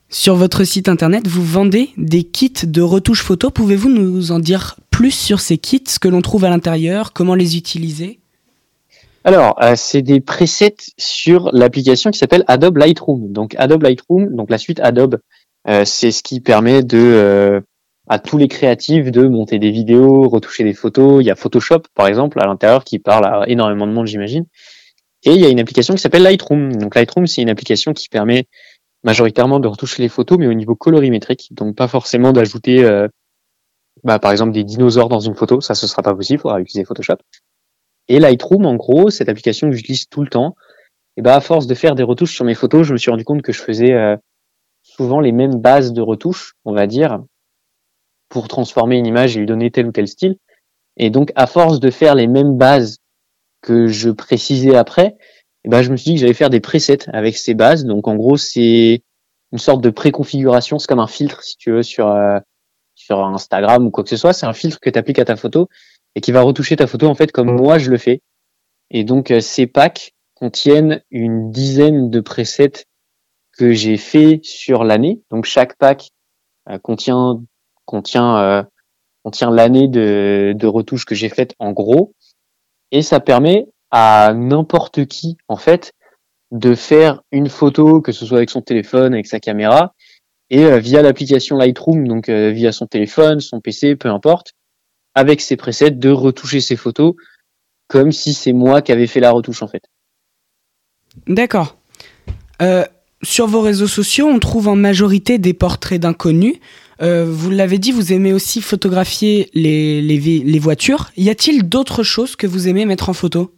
Sur 0.10 0.36
votre 0.36 0.64
site 0.64 0.88
internet, 0.88 1.28
vous 1.28 1.44
vendez 1.44 1.90
des 1.98 2.24
kits 2.24 2.54
de 2.64 2.82
retouche 2.82 3.22
photo. 3.22 3.50
Pouvez-vous 3.50 3.90
nous 3.90 4.32
en 4.32 4.40
dire 4.40 4.76
plus 4.92 5.12
sur 5.12 5.40
ces 5.40 5.58
kits, 5.58 5.84
ce 5.88 6.00
que 6.00 6.08
l'on 6.08 6.22
trouve 6.22 6.46
à 6.46 6.50
l'intérieur, 6.50 7.12
comment 7.12 7.36
les 7.36 7.58
utiliser? 7.58 8.20
Alors, 9.24 9.62
euh, 9.64 9.74
c'est 9.76 10.04
des 10.04 10.22
presets 10.22 10.76
sur 10.98 11.50
l'application 11.52 12.12
qui 12.12 12.20
s'appelle 12.20 12.44
Adobe 12.48 12.78
Lightroom. 12.78 13.32
Donc 13.32 13.56
Adobe 13.58 13.82
Lightroom, 13.82 14.36
donc 14.36 14.52
la 14.52 14.60
suite 14.60 14.80
Adobe, 14.80 15.18
euh, 15.68 15.84
c'est 15.84 16.12
ce 16.12 16.22
qui 16.22 16.40
permet 16.40 16.82
euh, 16.94 17.60
à 18.08 18.20
tous 18.20 18.38
les 18.38 18.48
créatifs 18.48 19.12
de 19.12 19.28
monter 19.28 19.58
des 19.58 19.72
vidéos, 19.72 20.30
retoucher 20.30 20.64
des 20.64 20.76
photos. 20.76 21.24
Il 21.24 21.26
y 21.26 21.32
a 21.32 21.36
Photoshop 21.36 21.82
par 21.96 22.06
exemple 22.06 22.40
à 22.40 22.46
l'intérieur 22.46 22.84
qui 22.84 23.00
parle 23.00 23.26
à 23.26 23.46
énormément 23.48 23.88
de 23.88 23.92
monde, 23.94 24.06
j'imagine. 24.06 24.46
Et 25.24 25.32
il 25.32 25.42
y 25.42 25.46
a 25.46 25.50
une 25.50 25.60
application 25.60 25.96
qui 25.96 26.02
s'appelle 26.02 26.22
Lightroom. 26.22 26.76
Donc 26.76 26.94
Lightroom, 26.94 27.26
c'est 27.26 27.42
une 27.42 27.50
application 27.50 27.94
qui 27.94 28.10
permet 28.10 28.46
majoritairement 29.06 29.60
de 29.60 29.68
retoucher 29.68 30.02
les 30.02 30.10
photos, 30.10 30.40
mais 30.40 30.48
au 30.48 30.54
niveau 30.54 30.76
colorimétrique, 30.76 31.50
donc 31.52 31.76
pas 31.76 31.88
forcément 31.88 32.34
d'ajouter, 32.34 32.84
euh, 32.84 33.08
bah, 34.04 34.18
par 34.18 34.32
exemple, 34.32 34.52
des 34.52 34.64
dinosaures 34.64 35.10
dans 35.10 35.20
une 35.20 35.36
photo, 35.36 35.62
ça 35.62 35.76
ce 35.76 35.86
sera 35.86 36.02
pas 36.02 36.16
possible, 36.16 36.40
il 36.40 36.42
faudra 36.42 36.60
utiliser 36.60 36.84
Photoshop. 36.86 37.18
Et 38.08 38.20
Lightroom, 38.20 38.66
en 38.66 38.76
gros, 38.76 39.12
cette 39.12 39.30
application 39.30 39.70
que 39.70 39.76
j'utilise 39.76 40.08
tout 40.10 40.24
le 40.24 40.28
temps, 40.28 40.56
et 41.18 41.22
bah 41.22 41.36
à 41.36 41.40
force 41.40 41.68
de 41.68 41.76
faire 41.76 41.94
des 41.94 42.02
retouches 42.02 42.34
sur 42.34 42.46
mes 42.46 42.56
photos, 42.56 42.88
je 42.88 42.94
me 42.94 42.98
suis 42.98 43.12
rendu 43.12 43.24
compte 43.24 43.44
que 43.44 43.54
je 43.54 43.62
faisais 43.62 43.94
euh, 43.94 44.18
souvent 44.82 45.20
les 45.20 45.32
mêmes 45.32 45.62
bases 45.62 45.94
de 45.94 46.02
retouches, 46.02 46.56
on 46.66 46.74
va 46.74 46.88
dire, 46.88 47.20
pour 48.28 48.48
transformer 48.48 48.98
une 48.98 49.06
image 49.06 49.38
et 49.38 49.40
lui 49.40 49.46
donner 49.46 49.70
tel 49.70 49.86
ou 49.86 49.92
tel 49.92 50.08
style. 50.08 50.38
Et 50.98 51.12
donc, 51.12 51.32
à 51.36 51.46
force 51.46 51.80
de 51.80 51.92
faire 51.92 52.16
les 52.16 52.28
mêmes 52.28 52.58
bases 52.58 52.98
que 53.62 53.86
je 53.86 54.10
précisais 54.10 54.76
après, 54.76 55.16
et 55.66 55.68
ben 55.68 55.82
je 55.82 55.92
me 55.92 55.98
suis 55.98 56.12
dit 56.12 56.16
que 56.16 56.22
j'allais 56.22 56.36
faire 56.36 56.52
des 56.52 56.60
presets 56.60 57.10
avec 57.12 57.36
ces 57.36 57.56
bases. 57.56 57.86
Donc 57.86 58.08
en 58.08 58.16
gros, 58.16 58.38
c'est 58.38 59.02
une 59.52 59.58
sorte 59.58 59.82
de 59.82 59.90
préconfiguration, 59.90 60.78
c'est 60.78 60.88
comme 60.88 61.00
un 61.00 61.08
filtre 61.08 61.42
si 61.42 61.58
tu 61.58 61.72
veux 61.72 61.82
sur 61.82 62.08
euh, 62.08 62.40
sur 62.94 63.20
Instagram 63.26 63.88
ou 63.88 63.90
quoi 63.90 64.04
que 64.04 64.12
ce 64.12 64.16
soit, 64.16 64.34
c'est 64.34 64.46
un 64.46 64.54
filtre 64.54 64.80
que 64.80 64.92
tu 64.92 65.00
appliques 65.00 65.18
à 65.18 65.26
ta 65.26 65.36
photo 65.36 65.68
et 66.14 66.22
qui 66.22 66.32
va 66.32 66.42
retoucher 66.42 66.76
ta 66.76 66.86
photo 66.86 67.08
en 67.08 67.16
fait 67.16 67.32
comme 67.32 67.52
moi 67.52 67.80
je 67.80 67.90
le 67.90 67.98
fais. 67.98 68.22
Et 68.92 69.04
donc 69.04 69.32
euh, 69.32 69.40
ces 69.40 69.66
packs 69.66 70.14
contiennent 70.36 71.02
une 71.10 71.52
dizaine 71.52 72.12
de 72.12 72.20
presets 72.20 72.86
que 73.58 73.74
j'ai 73.74 73.98
fait 73.98 74.42
sur 74.44 74.84
l'année. 74.84 75.24
Donc 75.32 75.46
chaque 75.46 75.78
pack 75.78 76.12
euh, 76.70 76.78
contient 76.78 77.42
contient 77.86 78.68
contient 79.24 79.50
l'année 79.50 79.88
de, 79.88 80.54
de 80.56 80.68
retouches 80.68 81.06
que 81.06 81.16
j'ai 81.16 81.30
faites 81.30 81.56
en 81.58 81.72
gros 81.72 82.14
et 82.92 83.02
ça 83.02 83.20
permet 83.20 83.68
à 83.98 84.34
n'importe 84.34 85.06
qui, 85.06 85.38
en 85.48 85.56
fait, 85.56 85.94
de 86.52 86.76
faire 86.76 87.22
une 87.32 87.48
photo, 87.48 88.02
que 88.02 88.12
ce 88.12 88.26
soit 88.26 88.40
avec 88.40 88.50
son 88.50 88.62
téléphone, 88.62 89.14
avec 89.14 89.26
sa 89.26 89.40
caméra, 89.40 89.94
et 90.50 90.66
euh, 90.66 90.80
via 90.80 91.02
l'application 91.02 91.56
Lightroom, 91.56 92.06
donc 92.06 92.28
euh, 92.28 92.52
via 92.52 92.74
son 92.74 92.88
téléphone, 92.88 93.40
son 93.40 93.62
PC, 93.62 93.96
peu 93.96 94.10
importe, 94.10 94.52
avec 95.14 95.40
ses 95.40 95.56
presets, 95.56 95.92
de 95.92 96.10
retoucher 96.10 96.60
ses 96.60 96.76
photos 96.76 97.14
comme 97.88 98.12
si 98.12 98.34
c'est 98.34 98.52
moi 98.52 98.82
qui 98.82 98.92
avais 98.92 99.08
fait 99.08 99.22
la 99.22 99.32
retouche 99.32 99.64
en 99.64 99.70
fait. 99.70 99.86
D'accord. 101.28 101.78
Euh, 102.62 102.84
sur 103.24 103.48
vos 103.48 103.62
réseaux 103.62 103.88
sociaux, 103.88 104.28
on 104.28 104.40
trouve 104.40 104.68
en 104.68 104.76
majorité 104.76 105.38
des 105.38 105.54
portraits 105.54 106.02
d'inconnus. 106.02 106.56
Vous 107.00 107.50
l'avez 107.50 107.78
dit, 107.78 107.92
vous 107.92 108.12
aimez 108.14 108.34
aussi 108.34 108.62
photographier 108.62 109.50
les 109.54 110.60
voitures. 110.60 111.12
Y 111.16 111.30
a-t-il 111.30 111.70
d'autres 111.70 112.04
choses 112.04 112.36
que 112.36 112.48
vous 112.48 112.68
aimez 112.68 112.86
mettre 112.86 113.10
en 113.10 113.14
photo? 113.14 113.55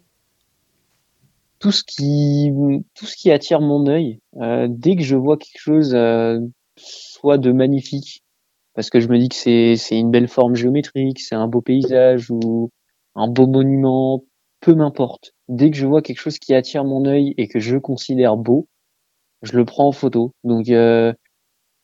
Tout 1.59 1.71
ce 1.71 1.83
qui 1.83 2.51
tout 2.93 3.05
ce 3.05 3.15
qui 3.15 3.31
attire 3.31 3.61
mon 3.61 3.87
œil 3.87 4.19
euh, 4.41 4.67
dès 4.69 4.95
que 4.95 5.03
je 5.03 5.15
vois 5.15 5.37
quelque 5.37 5.59
chose 5.59 5.93
euh, 5.95 6.39
soit 6.77 7.37
de 7.37 7.51
magnifique 7.51 8.23
parce 8.73 8.89
que 8.89 8.99
je 8.99 9.07
me 9.07 9.17
dis 9.17 9.29
que 9.29 9.35
c'est 9.35 9.75
c'est 9.75 9.97
une 9.97 10.11
belle 10.11 10.27
forme 10.27 10.55
géométrique 10.55 11.19
c'est 11.19 11.35
un 11.35 11.47
beau 11.47 11.61
paysage 11.61 12.29
ou 12.29 12.69
un 13.15 13.27
beau 13.27 13.47
monument 13.47 14.23
peu 14.59 14.75
m'importe. 14.75 15.33
Dès 15.49 15.71
que 15.71 15.77
je 15.77 15.85
vois 15.87 16.01
quelque 16.01 16.19
chose 16.19 16.39
qui 16.39 16.53
attire 16.53 16.83
mon 16.83 17.05
œil 17.05 17.33
et 17.37 17.47
que 17.47 17.59
je 17.59 17.77
considère 17.77 18.37
beau 18.37 18.67
je 19.43 19.55
le 19.57 19.65
prends 19.65 19.87
en 19.87 19.91
photo. 19.91 20.33
Donc 20.43 20.69
euh, 20.69 21.13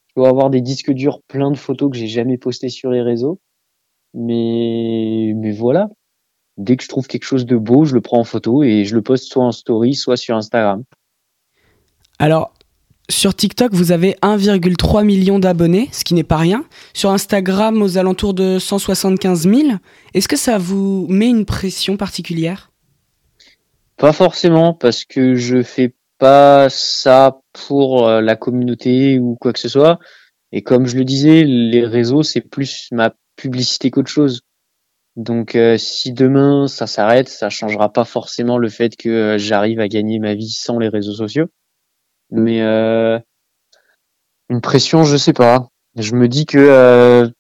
je 0.08 0.14
dois 0.16 0.30
avoir 0.30 0.50
des 0.50 0.62
disques 0.62 0.92
durs 0.92 1.22
plein 1.28 1.52
de 1.52 1.58
photos 1.58 1.92
que 1.92 1.98
j'ai 1.98 2.08
jamais 2.08 2.38
postées 2.38 2.70
sur 2.70 2.92
les 2.92 3.02
réseaux. 3.02 3.40
Mais 4.14 5.34
mais 5.36 5.52
voilà 5.52 5.90
dès 6.58 6.78
que 6.78 6.84
je 6.84 6.90
trouve 6.90 7.08
quelque 7.08 7.26
chose 7.26 7.46
de 7.46 7.58
beau, 7.58 7.86
je 7.86 7.94
le 7.94 8.02
prends 8.02 8.20
en 8.20 8.24
photo 8.24 8.64
et 8.64 8.86
je 8.86 8.96
le 8.96 9.02
poste 9.02 9.32
soit 9.32 9.44
en 9.44 9.52
story, 9.52 9.96
soit 9.96 10.18
sur 10.18 10.36
Instagram. 10.36 10.84
Alors, 12.20 12.54
sur 13.10 13.36
TikTok, 13.36 13.74
vous 13.74 13.92
avez 13.92 14.14
1,3 14.22 15.04
million 15.04 15.40
d'abonnés, 15.40 15.90
ce 15.92 16.04
qui 16.04 16.14
n'est 16.14 16.24
pas 16.24 16.38
rien. 16.38 16.64
Sur 16.94 17.10
Instagram, 17.12 17.82
aux 17.82 17.98
alentours 17.98 18.34
de 18.34 18.60
175 18.60 19.48
000. 19.48 19.70
Est-ce 20.14 20.28
que 20.28 20.38
ça 20.38 20.58
vous 20.58 21.06
met 21.10 21.28
une 21.28 21.46
pression 21.46 21.98
particulière? 21.98 22.72
Pas 23.98 24.14
forcément, 24.14 24.74
parce 24.74 25.06
que 25.06 25.36
je 25.36 25.62
fais 25.62 25.94
pas 26.18 26.70
ça 26.70 27.42
pour 27.52 28.08
euh, 28.08 28.22
la 28.22 28.36
communauté 28.36 29.20
ou 29.20 29.36
quoi 29.40 29.54
que 29.54 29.60
ce 29.60 29.70
soit. 29.70 30.00
Et 30.52 30.62
comme 30.62 30.86
je 30.86 30.96
le 30.96 31.04
disais, 31.04 31.44
les 31.44 31.86
réseaux, 31.86 32.24
c'est 32.24 32.42
plus 32.42 32.88
ma 32.92 33.14
publicité 33.36 33.92
qu'autre 33.92 34.10
chose. 34.10 34.42
Donc 35.16 35.56
euh, 35.56 35.78
si 35.78 36.12
demain 36.12 36.68
ça 36.68 36.88
s'arrête, 36.88 37.30
ça 37.30 37.50
changera 37.50 37.92
pas 37.94 38.06
forcément 38.06 38.58
le 38.58 38.70
fait 38.70 38.96
que 38.96 39.10
euh, 39.10 39.38
j'arrive 39.38 39.80
à 39.80 39.88
gagner 39.88 40.20
ma 40.20 40.34
vie 40.34 40.50
sans 40.50 40.80
les 40.80 40.90
réseaux 40.90 41.14
sociaux. 41.14 41.48
Mais 42.32 42.62
euh, 42.62 43.20
une 44.50 44.62
pression, 44.62 45.04
je 45.04 45.18
sais 45.18 45.34
pas. 45.34 45.68
Je 45.96 46.16
me 46.16 46.28
dis 46.28 46.46
que 46.48 47.32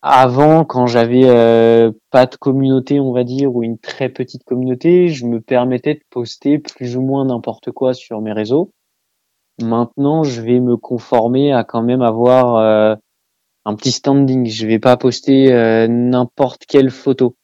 avant, 0.00 0.64
quand 0.64 0.86
j'avais 0.86 1.24
pas 2.10 2.26
de 2.26 2.36
communauté, 2.36 3.00
on 3.00 3.12
va 3.12 3.24
dire, 3.24 3.54
ou 3.54 3.62
une 3.62 3.78
très 3.78 4.08
petite 4.08 4.44
communauté, 4.44 5.08
je 5.08 5.26
me 5.26 5.40
permettais 5.40 5.94
de 5.94 6.02
poster 6.10 6.58
plus 6.58 6.96
ou 6.96 7.02
moins 7.02 7.26
n'importe 7.26 7.70
quoi 7.72 7.94
sur 7.94 8.20
mes 8.20 8.32
réseaux. 8.32 8.70
Maintenant, 9.62 10.22
je 10.22 10.40
vais 10.40 10.60
me 10.60 10.76
conformer 10.76 11.52
à 11.52 11.64
quand 11.64 11.82
même 11.82 12.02
avoir 12.02 12.98
un 13.64 13.74
petit 13.74 13.92
standing. 13.92 14.46
Je 14.46 14.66
vais 14.66 14.78
pas 14.78 14.96
poster 14.96 15.52
euh, 15.52 15.88
n'importe 15.88 16.64
quelle 16.66 16.90
photo. 16.90 17.36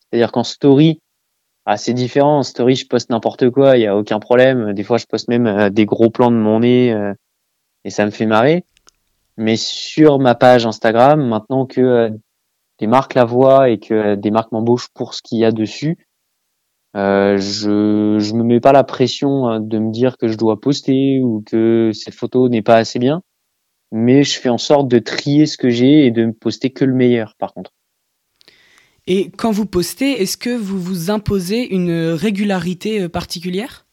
C'est-à-dire 0.00 0.32
qu'en 0.32 0.44
story, 0.44 1.00
ah, 1.66 1.76
c'est 1.76 1.94
différent. 1.94 2.38
En 2.38 2.42
story, 2.42 2.76
je 2.76 2.86
poste 2.86 3.10
n'importe 3.10 3.50
quoi, 3.50 3.76
il 3.76 3.82
y 3.82 3.86
a 3.86 3.96
aucun 3.96 4.18
problème. 4.18 4.72
Des 4.72 4.82
fois, 4.82 4.98
je 4.98 5.06
poste 5.06 5.28
même 5.28 5.46
euh, 5.46 5.70
des 5.70 5.84
gros 5.84 6.10
plans 6.10 6.30
de 6.30 6.36
mon 6.36 6.60
nez 6.60 6.92
euh, 6.92 7.14
et 7.84 7.90
ça 7.90 8.04
me 8.04 8.10
fait 8.10 8.26
marrer. 8.26 8.64
Mais 9.36 9.56
sur 9.56 10.18
ma 10.18 10.34
page 10.34 10.66
Instagram, 10.66 11.26
maintenant 11.26 11.66
que 11.66 12.10
des 12.78 12.86
marques 12.86 13.14
la 13.14 13.24
voient 13.24 13.70
et 13.70 13.78
que 13.78 14.14
des 14.14 14.30
marques 14.30 14.52
m'embauchent 14.52 14.88
pour 14.94 15.14
ce 15.14 15.22
qu'il 15.22 15.38
y 15.38 15.44
a 15.44 15.52
dessus, 15.52 16.06
je 16.94 18.18
je 18.20 18.34
me 18.34 18.44
mets 18.44 18.60
pas 18.60 18.72
la 18.72 18.84
pression 18.84 19.58
de 19.58 19.78
me 19.78 19.90
dire 19.90 20.18
que 20.18 20.28
je 20.28 20.36
dois 20.36 20.60
poster 20.60 21.20
ou 21.22 21.42
que 21.46 21.92
cette 21.94 22.14
photo 22.14 22.50
n'est 22.50 22.60
pas 22.60 22.76
assez 22.76 22.98
bien 22.98 23.22
mais 23.92 24.24
je 24.24 24.40
fais 24.40 24.48
en 24.48 24.58
sorte 24.58 24.88
de 24.88 24.98
trier 24.98 25.46
ce 25.46 25.56
que 25.56 25.70
j'ai 25.70 26.06
et 26.06 26.10
de 26.10 26.26
me 26.26 26.32
poster 26.32 26.70
que 26.70 26.84
le 26.84 26.94
meilleur 26.94 27.34
par 27.38 27.54
contre. 27.54 27.72
Et 29.06 29.30
quand 29.36 29.50
vous 29.50 29.66
postez, 29.66 30.22
est-ce 30.22 30.36
que 30.36 30.50
vous 30.50 30.80
vous 30.80 31.10
imposez 31.10 31.74
une 31.74 32.12
régularité 32.12 33.02
euh, 33.02 33.08
particulière? 33.08 33.86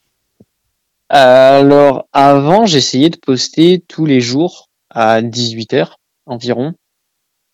Alors 1.09 2.07
avant, 2.13 2.65
j'essayais 2.65 3.09
de 3.09 3.17
poster 3.17 3.83
tous 3.87 4.05
les 4.05 4.21
jours 4.21 4.69
à 4.89 5.21
18h 5.21 5.95
environ. 6.27 6.73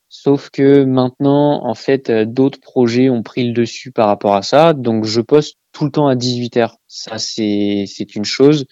Sauf 0.09 0.49
que 0.49 0.83
maintenant, 0.83 1.65
en 1.65 1.73
fait, 1.73 2.09
euh, 2.09 2.25
d'autres 2.25 2.59
projets 2.59 3.09
ont 3.09 3.23
pris 3.23 3.47
le 3.47 3.53
dessus 3.53 3.91
par 3.91 4.07
rapport 4.07 4.35
à 4.35 4.43
ça. 4.43 4.73
Donc, 4.73 5.03
je 5.05 5.21
poste 5.21 5.57
tout 5.71 5.85
le 5.85 5.91
temps 5.91 6.07
à 6.07 6.15
18h. 6.15 6.75
Ça, 6.87 7.17
c'est 7.17 8.15
une 8.15 8.25
chose. 8.25 8.65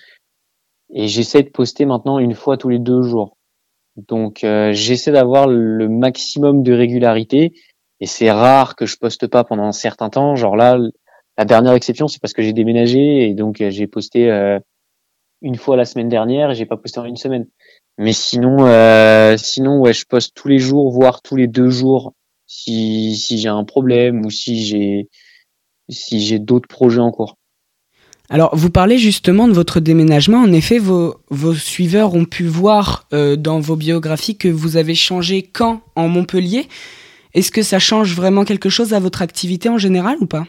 Et 0.94 1.08
j'essaie 1.08 1.44
de 1.44 1.50
poster 1.50 1.86
maintenant 1.86 2.20
une 2.20 2.36
fois 2.36 2.58
tous 2.58 2.70
les 2.70 2.80
deux 2.80 3.02
jours. 3.02 3.38
Donc 3.96 4.44
euh, 4.44 4.74
j'essaie 4.74 5.12
d'avoir 5.12 5.48
le 5.48 5.88
maximum 5.88 6.64
de 6.64 6.74
régularité 6.74 7.54
et 8.00 8.06
c'est 8.06 8.32
rare 8.32 8.76
que 8.76 8.86
je 8.86 8.98
poste 8.98 9.28
pas 9.28 9.44
pendant 9.44 9.64
un 9.64 9.72
certain 9.72 10.10
temps. 10.10 10.36
Genre 10.36 10.56
là, 10.56 10.78
la 11.38 11.46
dernière 11.46 11.74
exception, 11.74 12.08
c'est 12.08 12.20
parce 12.20 12.34
que 12.34 12.42
j'ai 12.42 12.54
déménagé 12.54 13.30
et 13.30 13.34
donc 13.34 13.62
euh, 13.62 13.70
j'ai 13.70 13.88
posté 13.88 14.32
euh, 14.32 14.60
une 15.42 15.56
fois 15.56 15.78
la 15.78 15.86
semaine 15.86 16.10
dernière 16.10 16.52
et 16.52 16.56
j'ai 16.56 16.66
pas 16.66 16.78
posté 16.78 17.00
en 17.00 17.06
une 17.06 17.18
semaine. 17.18 17.48
Mais 18.00 18.14
sinon, 18.14 18.58
sinon 19.38 19.80
ouais, 19.80 19.94
je 19.94 20.06
poste 20.08 20.34
tous 20.36 20.48
les 20.48 20.58
jours, 20.58 20.92
voire 20.92 21.22
tous 21.22 21.36
les 21.36 21.48
deux 21.48 21.70
jours 21.70 22.14
si 22.48 23.16
si 23.16 23.38
j'ai 23.38 23.50
un 23.50 23.64
problème 23.64 24.26
ou 24.26 24.32
si 24.32 24.64
j'ai 24.64 25.10
si 25.90 26.20
j'ai 26.20 26.40
d'autres 26.40 26.68
projets 26.68 27.02
en 27.02 27.12
cours. 27.12 27.38
Alors, 28.34 28.56
vous 28.56 28.72
parlez 28.72 28.98
justement 28.98 29.48
de 29.48 29.54
votre 29.54 29.80
déménagement. 29.80 30.40
En 30.40 30.52
effet, 30.54 30.80
vos, 30.80 31.18
vos 31.30 31.54
suiveurs 31.54 32.16
ont 32.16 32.26
pu 32.26 32.46
voir 32.46 33.06
euh, 33.14 33.36
dans 33.36 33.60
vos 33.60 33.76
biographies 33.76 34.36
que 34.36 34.48
vous 34.48 34.76
avez 34.76 34.96
changé 34.96 35.44
quand? 35.44 35.84
En 35.96 36.08
Montpellier? 36.08 36.68
Est-ce 37.36 37.52
que 37.52 37.62
ça 37.62 37.78
change 37.78 38.16
vraiment 38.16 38.44
quelque 38.44 38.70
chose 38.70 38.96
à 38.96 39.00
votre 39.00 39.22
activité 39.22 39.70
en 39.70 39.78
général 39.78 40.18
ou 40.20 40.26
pas? 40.26 40.48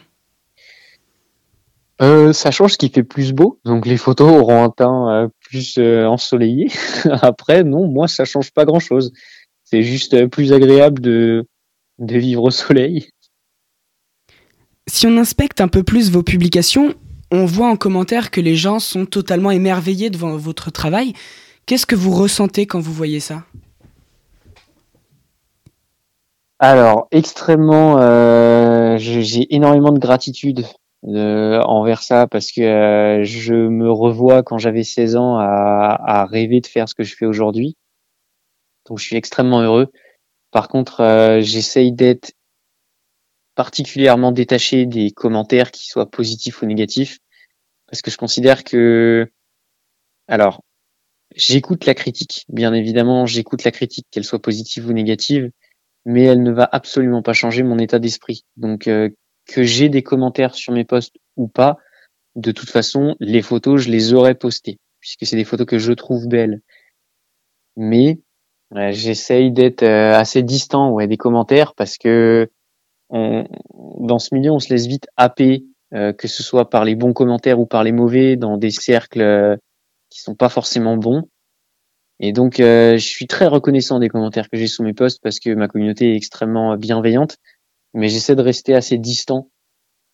Euh, 2.01 2.33
ça 2.33 2.49
change 2.49 2.71
ce 2.71 2.79
qui 2.79 2.89
fait 2.89 3.03
plus 3.03 3.33
beau, 3.33 3.59
donc 3.65 3.85
les 3.85 3.97
photos 3.97 4.31
auront 4.31 4.63
un 4.63 4.71
teint 4.71 5.11
euh, 5.11 5.27
plus 5.47 5.77
ensoleillé. 5.77 6.71
Après, 7.21 7.63
non, 7.63 7.87
moi 7.87 8.07
ça 8.07 8.25
change 8.25 8.51
pas 8.51 8.65
grand 8.65 8.79
chose. 8.79 9.13
C'est 9.63 9.83
juste 9.83 10.25
plus 10.25 10.53
agréable 10.53 11.01
de, 11.01 11.45
de 11.99 12.17
vivre 12.17 12.45
au 12.45 12.51
soleil. 12.51 13.09
Si 14.87 15.05
on 15.05 15.17
inspecte 15.17 15.61
un 15.61 15.67
peu 15.67 15.83
plus 15.83 16.09
vos 16.09 16.23
publications, 16.23 16.95
on 17.31 17.45
voit 17.45 17.67
en 17.67 17.75
commentaire 17.75 18.31
que 18.31 18.41
les 18.41 18.55
gens 18.55 18.79
sont 18.79 19.05
totalement 19.05 19.51
émerveillés 19.51 20.09
devant 20.09 20.37
votre 20.37 20.71
travail. 20.71 21.13
Qu'est-ce 21.65 21.85
que 21.85 21.95
vous 21.95 22.11
ressentez 22.11 22.67
quand 22.67 22.79
vous 22.79 22.93
voyez 22.93 23.19
ça? 23.19 23.43
Alors, 26.59 27.07
extrêmement, 27.11 27.97
euh, 27.99 28.97
j'ai 28.97 29.53
énormément 29.53 29.91
de 29.91 29.99
gratitude 29.99 30.65
euh, 31.05 31.59
envers 31.61 32.01
ça 32.01 32.27
parce 32.27 32.51
que 32.51 32.61
euh, 32.61 33.23
je 33.23 33.53
me 33.53 33.91
revois 33.91 34.41
quand 34.41 34.57
j'avais 34.57 34.83
16 34.83 35.17
ans 35.17 35.37
à, 35.37 35.99
à, 36.01 36.25
rêver 36.25 36.61
de 36.61 36.67
faire 36.67 36.87
ce 36.87 36.95
que 36.95 37.03
je 37.03 37.15
fais 37.15 37.25
aujourd'hui. 37.25 37.75
Donc, 38.87 38.99
je 38.99 39.03
suis 39.03 39.17
extrêmement 39.17 39.61
heureux. 39.61 39.91
Par 40.51 40.69
contre, 40.69 41.39
j'essaye 41.41 41.91
d'être 41.91 42.31
particulièrement 43.55 44.31
détaché 44.31 44.85
des 44.85 45.11
commentaires 45.11 45.71
qui 45.71 45.87
soient 45.87 46.09
positifs 46.09 46.61
ou 46.61 46.65
négatifs 46.65 47.19
parce 47.87 48.01
que 48.01 48.11
je 48.11 48.17
considère 48.17 48.63
que 48.63 49.31
alors 50.27 50.63
j'écoute 51.35 51.85
la 51.85 51.93
critique 51.93 52.45
bien 52.49 52.73
évidemment 52.73 53.25
j'écoute 53.25 53.63
la 53.63 53.71
critique 53.71 54.07
qu'elle 54.11 54.23
soit 54.23 54.41
positive 54.41 54.87
ou 54.87 54.93
négative 54.93 55.51
mais 56.05 56.23
elle 56.23 56.43
ne 56.43 56.51
va 56.51 56.69
absolument 56.71 57.21
pas 57.21 57.33
changer 57.33 57.63
mon 57.63 57.79
état 57.79 57.99
d'esprit. 57.99 58.45
Donc 58.57 58.87
euh, 58.87 59.09
que 59.47 59.63
j'ai 59.63 59.89
des 59.89 60.03
commentaires 60.03 60.55
sur 60.55 60.71
mes 60.71 60.85
posts 60.85 61.15
ou 61.35 61.47
pas 61.47 61.77
de 62.35 62.51
toute 62.51 62.69
façon 62.69 63.15
les 63.19 63.41
photos 63.41 63.81
je 63.81 63.89
les 63.89 64.13
aurais 64.13 64.35
postées 64.35 64.77
puisque 64.99 65.25
c'est 65.25 65.35
des 65.35 65.43
photos 65.43 65.67
que 65.67 65.79
je 65.79 65.93
trouve 65.93 66.27
belles. 66.27 66.61
Mais 67.75 68.19
j'essaye 68.91 69.51
d'être 69.51 69.83
euh, 69.83 70.13
assez 70.13 70.43
distant 70.43 70.91
ouais 70.91 71.07
des 71.07 71.17
commentaires 71.17 71.73
parce 71.75 71.97
que 71.97 72.49
dans 73.11 74.19
ce 74.19 74.33
milieu, 74.33 74.51
on 74.51 74.59
se 74.59 74.69
laisse 74.69 74.87
vite 74.87 75.07
happer, 75.17 75.65
euh, 75.93 76.13
que 76.13 76.27
ce 76.27 76.43
soit 76.43 76.69
par 76.69 76.83
les 76.85 76.95
bons 76.95 77.13
commentaires 77.13 77.59
ou 77.59 77.65
par 77.65 77.83
les 77.83 77.91
mauvais, 77.91 78.35
dans 78.35 78.57
des 78.57 78.71
cercles 78.71 79.21
euh, 79.21 79.55
qui 80.09 80.21
sont 80.21 80.35
pas 80.35 80.49
forcément 80.49 80.97
bons. 80.97 81.23
Et 82.19 82.31
donc, 82.31 82.59
euh, 82.59 82.97
je 82.97 83.05
suis 83.05 83.27
très 83.27 83.47
reconnaissant 83.47 83.99
des 83.99 84.09
commentaires 84.09 84.49
que 84.49 84.57
j'ai 84.57 84.67
sous 84.67 84.83
mes 84.83 84.93
posts 84.93 85.21
parce 85.21 85.39
que 85.39 85.53
ma 85.53 85.67
communauté 85.67 86.13
est 86.13 86.15
extrêmement 86.15 86.75
bienveillante. 86.77 87.37
Mais 87.93 88.07
j'essaie 88.09 88.35
de 88.35 88.41
rester 88.41 88.73
assez 88.73 88.97
distant 88.97 89.49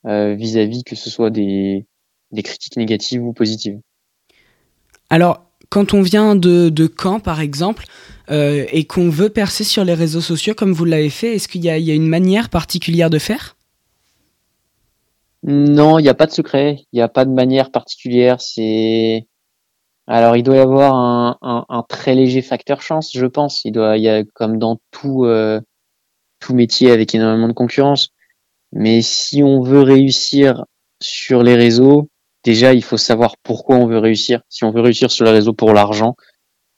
vis-à-vis 0.04 0.84
que 0.84 0.95
ce 0.95 1.12
soit 1.12 1.30
des, 1.30 1.86
des 2.32 2.41
critiques 2.41 2.75
négatives 2.75 3.23
ou 3.23 3.34
positives. 3.34 3.80
Alors, 5.12 5.50
quand 5.71 5.93
on 5.93 6.01
vient 6.01 6.36
de, 6.36 6.93
Caen, 7.01 7.19
par 7.21 7.39
exemple, 7.39 7.86
euh, 8.29 8.65
et 8.71 8.84
qu'on 8.84 9.10
veut 9.10 9.29
percer 9.29 9.63
sur 9.63 9.86
les 9.86 9.93
réseaux 9.93 10.21
sociaux 10.21 10.53
comme 10.53 10.73
vous 10.73 10.86
l'avez 10.86 11.10
fait, 11.10 11.36
est-ce 11.36 11.47
qu'il 11.47 11.63
y, 11.63 11.69
a 11.69 11.77
une 11.77 12.07
manière 12.07 12.49
particulière 12.49 13.10
de 13.10 13.17
faire? 13.17 13.55
Non, 15.43 15.97
il 15.97 16.03
n'y 16.03 16.10
a 16.10 16.13
pas 16.13 16.27
de 16.27 16.31
secret, 16.31 16.84
il 16.91 16.97
n'y 16.97 17.01
a 17.01 17.07
pas 17.07 17.25
de 17.25 17.31
manière 17.31 17.71
particulière. 17.71 18.41
C'est 18.41 19.25
alors 20.07 20.36
il 20.36 20.43
doit 20.43 20.57
y 20.57 20.60
avoir 20.60 20.93
un, 21.41 21.86
très 21.88 22.15
léger 22.15 22.41
facteur 22.41 22.81
chance, 22.81 23.12
je 23.13 23.25
pense. 23.25 23.63
Il 23.63 23.71
doit, 23.71 23.97
y 23.97 24.10
a 24.10 24.23
comme 24.23 24.60
dans 24.60 24.79
tout 24.91 25.23
euh, 25.23 25.62
tout 26.39 26.53
métier 26.53 26.91
avec 26.91 27.15
énormément 27.15 27.47
de 27.47 27.53
concurrence. 27.53 28.10
Mais 28.73 29.01
si 29.01 29.41
on 29.41 29.62
veut 29.62 29.81
réussir 29.81 30.65
sur 30.99 31.43
les 31.43 31.55
réseaux, 31.55 32.10
déjà 32.43 32.73
il 32.73 32.84
faut 32.84 32.97
savoir 32.97 33.36
pourquoi 33.43 33.77
on 33.77 33.88
veut 33.88 33.99
réussir. 33.99 34.41
Si 34.49 34.63
on 34.63 34.71
veut 34.71 34.82
réussir 34.82 35.12
sur 35.12 35.25
les 35.25 35.32
réseaux 35.32 35.54
pour 35.54 35.73
l'argent, 35.73 36.15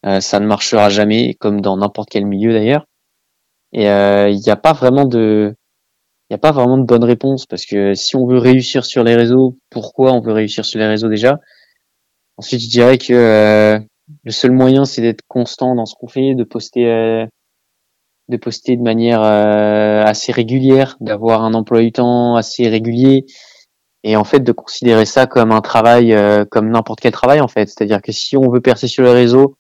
euh, 0.06 0.19
ça 0.19 0.39
ne 0.39 0.45
marchera 0.45 0.89
jamais, 0.89 1.36
comme 1.36 1.62
dans 1.62 1.78
n'importe 1.78 2.10
quel 2.10 2.26
milieu 2.26 2.54
d'ailleurs. 2.54 2.86
Et 3.71 3.89
euh, 3.89 4.30
il 4.30 4.39
n'y 4.39 4.49
a 4.49 4.56
pas 4.56 4.73
vraiment 4.73 5.06
de 5.06 5.56
il 6.30 6.34
a 6.36 6.39
pas 6.39 6.52
vraiment 6.52 6.78
de 6.78 6.86
bonne 6.86 7.04
réponse 7.04 7.45
parce 7.45 7.65
que 7.65 7.93
si 7.93 8.15
on 8.15 8.26
veut 8.26 8.39
réussir 8.39 8.86
sur 8.86 9.04
les 9.04 9.15
réseaux, 9.15 9.58
pourquoi 9.69 10.13
on 10.13 10.21
veut 10.21 10.34
réussir 10.34 10.65
sur 10.65 10.80
les 10.80 10.88
réseaux 10.88 11.10
déjà? 11.10 11.39
Ensuite, 12.38 12.62
je 12.62 12.69
dirais 12.69 12.97
que 12.97 13.13
euh, 13.13 13.80
le 14.23 14.32
seul 14.32 14.52
moyen, 14.52 14.86
c'est 14.86 15.02
d'être 15.02 15.21
constant 15.28 15.76
dans 15.76 15.86
ce 15.86 15.95
qu'on 15.95 16.08
fait, 16.08 16.34
de 16.34 16.43
poster, 16.43 17.28
de 18.30 18.38
poster 18.38 18.78
de 18.78 18.82
manière 18.82 19.21
assez 19.21 20.32
régulière, 20.32 20.97
d'avoir 21.02 21.43
un 21.43 21.54
emploi 21.54 21.82
du 21.82 21.91
temps 21.91 22.36
assez 22.36 22.67
régulier, 22.67 23.26
et 24.03 24.15
en 24.15 24.23
fait 24.23 24.41
de 24.41 24.51
considérer 24.51 25.05
ça 25.05 25.27
comme 25.27 25.51
un 25.51 25.61
travail, 25.61 26.15
comme 26.51 26.69
n'importe 26.69 26.99
quel 26.99 27.11
travail 27.11 27.41
en 27.41 27.47
fait. 27.47 27.67
C'est-à-dire 27.67 28.01
que 28.01 28.11
si 28.11 28.37
on 28.37 28.49
veut 28.49 28.61
percer 28.61 28.87
sur 28.87 29.03
les 29.03 29.11
réseaux 29.13 29.55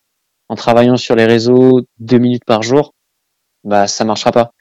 en 0.49 0.55
travaillant 0.55 0.97
sur 0.97 1.15
les 1.15 1.25
réseaux 1.25 1.81
deux 1.99 2.17
minutes 2.17 2.45
par 2.45 2.61
jour, 2.61 2.93
bah 3.63 3.87
ça 3.87 4.03
marchera 4.03 4.31
pas 4.31 4.53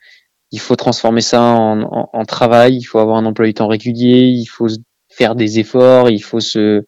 il 0.53 0.59
faut 0.59 0.75
transformer 0.75 1.21
ça 1.21 1.41
en, 1.41 2.25
travail, 2.25 2.77
il 2.77 2.83
faut 2.83 2.99
avoir 2.99 3.17
un 3.17 3.25
emploi 3.25 3.47
du 3.47 3.55
temps 3.55 3.67
régulier, 3.67 4.27
il 4.27 4.45
faut 4.45 4.67
faire 5.09 5.33
des 5.33 5.57
efforts, 5.57 6.11
il 6.11 6.19
faut 6.19 6.39
se, 6.39 6.85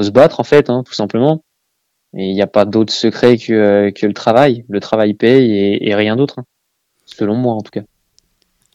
se 0.00 0.10
battre 0.10 0.38
en 0.38 0.44
fait, 0.44 0.70
hein, 0.70 0.84
tout 0.86 0.94
simplement. 0.94 1.42
Et 2.16 2.28
il 2.28 2.34
n'y 2.34 2.40
a 2.40 2.46
pas 2.46 2.64
d'autre 2.64 2.92
secret 2.92 3.36
que, 3.36 3.52
euh, 3.52 3.90
que 3.90 4.06
le 4.06 4.14
travail. 4.14 4.64
Le 4.68 4.78
travail 4.78 5.14
paye 5.14 5.78
et, 5.82 5.94
rien 5.96 6.14
d'autre, 6.14 6.38
hein. 6.38 6.44
selon 7.04 7.34
moi 7.34 7.54
en 7.54 7.62
tout 7.62 7.72
cas. 7.72 7.82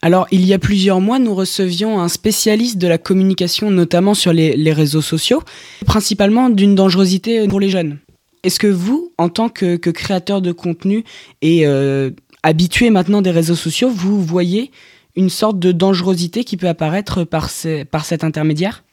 Alors, 0.04 0.28
il 0.32 0.46
y 0.46 0.54
a 0.54 0.60
plusieurs 0.60 1.00
mois, 1.00 1.18
nous 1.18 1.34
recevions 1.34 2.02
un 2.02 2.10
spécialiste 2.10 2.78
de 2.78 2.90
la 2.90 2.98
communication, 2.98 3.72
notamment 3.72 4.14
sur 4.14 4.34
les, 4.34 4.74
réseaux 4.74 5.02
sociaux, 5.02 5.42
principalement 5.86 6.50
d'une 6.50 6.76
dangerosité 6.76 7.48
pour 7.48 7.62
les 7.62 7.70
jeunes. 7.70 8.00
Est-ce 8.44 8.60
que 8.60 8.68
vous, 8.68 9.14
en 9.18 9.30
tant 9.30 9.48
que, 9.48 9.78
créateur 9.78 10.42
de 10.42 10.52
contenu 10.52 11.06
et 11.42 11.66
euh, 11.66 12.10
habitué 12.44 12.90
maintenant 12.90 13.22
des 13.22 13.32
réseaux 13.32 13.56
sociaux, 13.56 13.90
vous 13.90 14.22
voyez 14.22 14.72
une 15.16 15.30
sorte 15.30 15.58
de 15.58 15.72
dangerosité 15.72 16.44
qui 16.44 16.58
peut 16.58 16.68
apparaître 16.68 17.24
par, 17.24 17.50
cet 17.50 18.24
intermédiaire? 18.26 18.84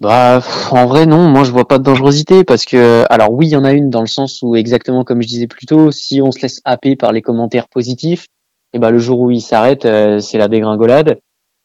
Bah, 0.00 0.42
en 0.70 0.86
vrai, 0.86 1.04
non. 1.04 1.28
Moi, 1.28 1.44
je 1.44 1.50
vois 1.50 1.68
pas 1.68 1.76
de 1.76 1.84
dangerosité 1.84 2.42
parce 2.42 2.64
que, 2.64 3.04
alors 3.10 3.34
oui, 3.34 3.48
il 3.48 3.50
y 3.50 3.56
en 3.56 3.64
a 3.64 3.72
une 3.72 3.90
dans 3.90 4.00
le 4.00 4.06
sens 4.06 4.40
où, 4.40 4.56
exactement 4.56 5.04
comme 5.04 5.20
je 5.20 5.28
disais 5.28 5.46
plus 5.46 5.66
tôt, 5.66 5.90
si 5.90 6.22
on 6.22 6.32
se 6.32 6.40
laisse 6.40 6.62
happer 6.64 6.96
par 6.96 7.12
les 7.12 7.20
commentaires 7.20 7.68
positifs, 7.68 8.28
et 8.72 8.78
ben 8.78 8.90
le 8.90 8.98
jour 8.98 9.20
où 9.20 9.30
il 9.30 9.40
s'arrête, 9.40 9.84
euh, 9.84 10.18
c'est 10.18 10.38
la 10.38 10.48
dégringolade. 10.48 11.20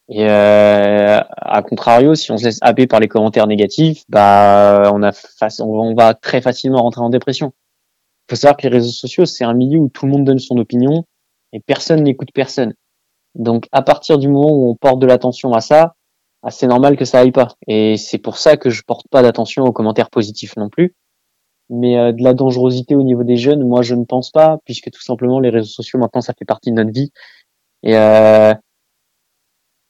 Et 0.09 0.25
euh, 0.29 1.19
à 1.35 1.61
contrario, 1.61 2.15
si 2.15 2.31
on 2.31 2.37
se 2.37 2.45
laisse 2.45 2.59
happer 2.61 2.87
par 2.87 2.99
les 2.99 3.07
commentaires 3.07 3.47
négatifs, 3.47 4.03
bah 4.09 4.89
on 4.93 5.03
a 5.03 5.11
on 5.59 5.95
va 5.95 6.13
très 6.13 6.41
facilement 6.41 6.81
rentrer 6.81 7.01
en 7.01 7.09
dépression 7.09 7.51
faut 8.29 8.35
savoir 8.35 8.57
que 8.57 8.63
les 8.63 8.69
réseaux 8.69 8.91
sociaux, 8.91 9.25
c'est 9.25 9.43
un 9.43 9.53
milieu 9.53 9.79
où 9.79 9.89
tout 9.89 10.05
le 10.05 10.11
monde 10.11 10.25
donne 10.25 10.39
son 10.39 10.57
opinion 10.57 11.05
et 11.53 11.59
personne 11.59 12.03
n'écoute 12.03 12.29
personne. 12.33 12.73
Donc, 13.35 13.67
à 13.71 13.81
partir 13.81 14.17
du 14.17 14.27
moment 14.27 14.51
où 14.51 14.69
on 14.69 14.75
porte 14.75 14.99
de 14.99 15.07
l'attention 15.07 15.53
à 15.53 15.61
ça, 15.61 15.95
ah, 16.43 16.51
c'est 16.51 16.67
normal 16.67 16.97
que 16.97 17.05
ça 17.05 17.19
aille 17.19 17.31
pas. 17.31 17.49
Et 17.67 17.97
c'est 17.97 18.17
pour 18.17 18.37
ça 18.37 18.57
que 18.57 18.69
je 18.69 18.83
porte 18.83 19.07
pas 19.09 19.21
d'attention 19.21 19.63
aux 19.63 19.71
commentaires 19.71 20.09
positifs 20.09 20.55
non 20.57 20.69
plus. 20.69 20.95
Mais 21.69 21.97
euh, 21.97 22.11
de 22.11 22.23
la 22.23 22.33
dangerosité 22.33 22.95
au 22.95 23.03
niveau 23.03 23.23
des 23.23 23.37
jeunes, 23.37 23.67
moi, 23.67 23.81
je 23.81 23.95
ne 23.95 24.05
pense 24.05 24.31
pas, 24.31 24.59
puisque 24.65 24.89
tout 24.91 25.01
simplement, 25.01 25.39
les 25.39 25.49
réseaux 25.49 25.69
sociaux, 25.69 25.99
maintenant, 25.99 26.21
ça 26.21 26.33
fait 26.33 26.45
partie 26.45 26.71
de 26.71 26.75
notre 26.75 26.91
vie. 26.91 27.11
Et 27.83 27.97
euh, 27.97 28.53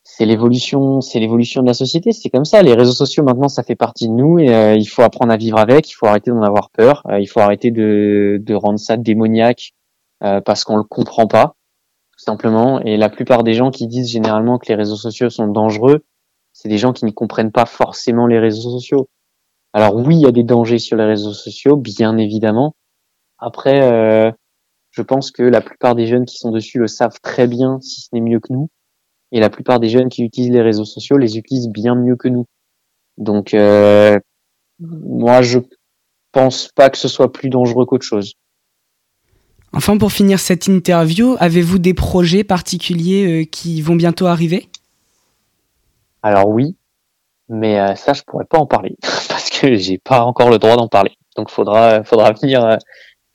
c'est 0.03 0.25
l'évolution, 0.25 1.01
c'est 1.01 1.19
l'évolution 1.19 1.61
de 1.61 1.67
la 1.67 1.73
société. 1.73 2.11
C'est 2.11 2.29
comme 2.29 2.45
ça. 2.45 2.63
Les 2.63 2.73
réseaux 2.73 2.93
sociaux 2.93 3.23
maintenant, 3.23 3.49
ça 3.49 3.63
fait 3.63 3.75
partie 3.75 4.07
de 4.07 4.13
nous 4.13 4.39
et 4.39 4.53
euh, 4.53 4.75
il 4.75 4.85
faut 4.85 5.03
apprendre 5.03 5.31
à 5.31 5.37
vivre 5.37 5.59
avec. 5.59 5.89
Il 5.89 5.93
faut 5.93 6.07
arrêter 6.07 6.31
d'en 6.31 6.41
avoir 6.41 6.69
peur. 6.71 7.03
Il 7.19 7.27
faut 7.27 7.39
arrêter 7.39 7.71
de, 7.71 8.39
de 8.41 8.53
rendre 8.55 8.79
ça 8.79 8.97
démoniaque 8.97 9.73
parce 10.19 10.63
qu'on 10.63 10.77
le 10.77 10.83
comprend 10.83 11.27
pas, 11.27 11.55
tout 12.11 12.23
simplement. 12.23 12.79
Et 12.81 12.97
la 12.97 13.09
plupart 13.09 13.43
des 13.43 13.53
gens 13.53 13.69
qui 13.69 13.85
disent 13.85 14.09
généralement 14.09 14.57
que 14.57 14.67
les 14.69 14.75
réseaux 14.75 14.95
sociaux 14.95 15.29
sont 15.29 15.47
dangereux, 15.47 16.03
c'est 16.53 16.69
des 16.69 16.79
gens 16.79 16.91
qui 16.91 17.05
ne 17.05 17.11
comprennent 17.11 17.51
pas 17.51 17.67
forcément 17.67 18.25
les 18.25 18.39
réseaux 18.39 18.71
sociaux. 18.71 19.09
Alors 19.73 19.95
oui, 19.95 20.15
il 20.15 20.21
y 20.21 20.27
a 20.27 20.32
des 20.32 20.43
dangers 20.43 20.80
sur 20.80 20.97
les 20.97 21.06
réseaux 21.06 21.34
sociaux, 21.34 21.77
bien 21.77 22.17
évidemment. 22.17 22.75
Après, 23.38 24.34
je 24.91 25.01
pense 25.03 25.30
que 25.30 25.43
la 25.43 25.62
plupart 25.62 25.93
des 25.93 26.08
jeunes 26.08 26.25
qui 26.25 26.38
sont 26.38 26.51
dessus 26.51 26.80
le 26.80 26.88
savent 26.88 27.19
très 27.21 27.47
bien, 27.47 27.80
si 27.82 28.01
ce 28.01 28.08
n'est 28.13 28.21
mieux 28.21 28.39
que 28.39 28.51
nous. 28.51 28.69
Et 29.32 29.39
la 29.39 29.49
plupart 29.49 29.80
des 29.80 29.89
jeunes 29.89 30.10
qui 30.10 30.23
utilisent 30.23 30.51
les 30.51 30.62
réseaux 30.62 30.86
sociaux 30.86 31.17
les 31.17 31.38
utilisent 31.38 31.69
bien 31.69 31.95
mieux 31.95 32.15
que 32.15 32.30
nous. 32.30 32.45
Donc, 33.17 33.53
euh, 33.53 34.17
moi, 34.80 35.41
je 35.41 35.60
pense 36.32 36.69
pas 36.69 36.89
que 36.89 36.97
ce 36.97 37.08
soit 37.08 37.32
plus 37.32 37.49
dangereux 37.49 37.86
qu'autre 37.86 38.06
chose. 38.06 38.34
Enfin, 39.73 39.97
pour 39.97 40.12
finir 40.12 40.39
cette 40.39 40.67
interview, 40.67 41.36
avez-vous 41.39 41.77
des 41.77 41.93
projets 41.93 42.43
particuliers 42.43 43.41
euh, 43.41 43.45
qui 43.45 43.82
vont 43.82 43.95
bientôt 43.95 44.25
arriver? 44.27 44.69
Alors 46.23 46.49
oui, 46.49 46.75
mais 47.49 47.80
euh, 47.80 47.95
ça, 47.95 48.13
je 48.13 48.23
pourrais 48.23 48.45
pas 48.45 48.58
en 48.58 48.65
parler 48.65 48.95
parce 49.47 49.62
que 49.62 49.75
j'ai 49.75 49.97
pas 49.97 50.23
encore 50.23 50.49
le 50.49 50.60
droit 50.60 50.75
d'en 50.75 50.88
parler. 50.88 51.12
Donc, 51.36 51.49
faudra, 51.49 52.03
faudra 52.03 52.31
venir, 52.33 52.77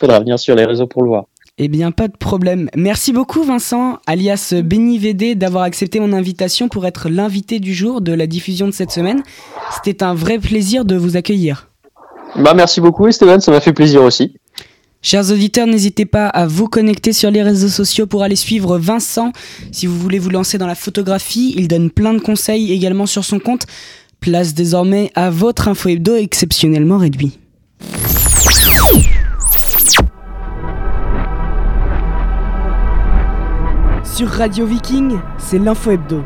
faudra 0.01 0.20
venir 0.20 0.38
sur 0.38 0.55
les 0.55 0.64
réseaux 0.64 0.87
pour 0.87 1.03
le 1.03 1.09
voir. 1.09 1.25
Eh 1.59 1.68
bien, 1.68 1.90
pas 1.90 2.09
de 2.09 2.16
problème. 2.16 2.68
Merci 2.75 3.12
beaucoup, 3.12 3.42
Vincent, 3.42 3.98
alias 4.07 4.55
Benny 4.64 4.98
VD, 4.98 5.35
d'avoir 5.35 5.64
accepté 5.64 6.01
mon 6.01 6.12
invitation 6.12 6.68
pour 6.68 6.87
être 6.87 7.09
l'invité 7.09 7.61
du 7.61 7.75
jour 7.75 8.01
de 8.01 8.12
la 8.12 8.27
diffusion 8.27 8.66
de 8.66 8.72
cette 8.72 8.90
semaine. 8.90 9.22
C'était 9.70 10.03
un 10.03 10.14
vrai 10.14 10.38
plaisir 10.38 10.85
de 10.85 10.96
vous 10.96 11.16
accueillir. 11.16 11.68
Bah, 12.37 12.55
merci 12.55 12.81
beaucoup, 12.81 13.07
Esteban, 13.07 13.40
ça 13.40 13.53
m'a 13.53 13.61
fait 13.61 13.75
plaisir 13.75 14.03
aussi. 14.03 14.35
Chers 15.05 15.33
auditeurs, 15.33 15.66
n'hésitez 15.66 16.07
pas 16.07 16.29
à 16.29 16.46
vous 16.46 16.68
connecter 16.68 17.12
sur 17.12 17.31
les 17.31 17.42
réseaux 17.42 17.68
sociaux 17.68 18.07
pour 18.07 18.22
aller 18.22 18.37
suivre 18.37 18.79
Vincent. 18.79 19.33
Si 19.72 19.87
vous 19.87 19.98
voulez 19.98 20.20
vous 20.20 20.31
lancer 20.31 20.59
dans 20.59 20.68
la 20.68 20.77
photographie, 20.77 21.55
il 21.57 21.66
donne 21.66 21.90
plein 21.90 22.14
de 22.14 22.20
conseils 22.20 22.72
également 22.72 23.07
sur 23.07 23.25
son 23.25 23.40
compte. 23.40 23.66
Place 24.22 24.54
désormais 24.54 25.11
à 25.16 25.30
votre 25.30 25.66
info 25.66 25.88
hebdo 25.88 26.14
exceptionnellement 26.14 26.96
réduit. 26.96 27.40
Sur 34.04 34.28
Radio 34.28 34.64
Viking, 34.64 35.18
c'est 35.38 35.58
l'info 35.58 35.90
hebdo. 35.90 36.22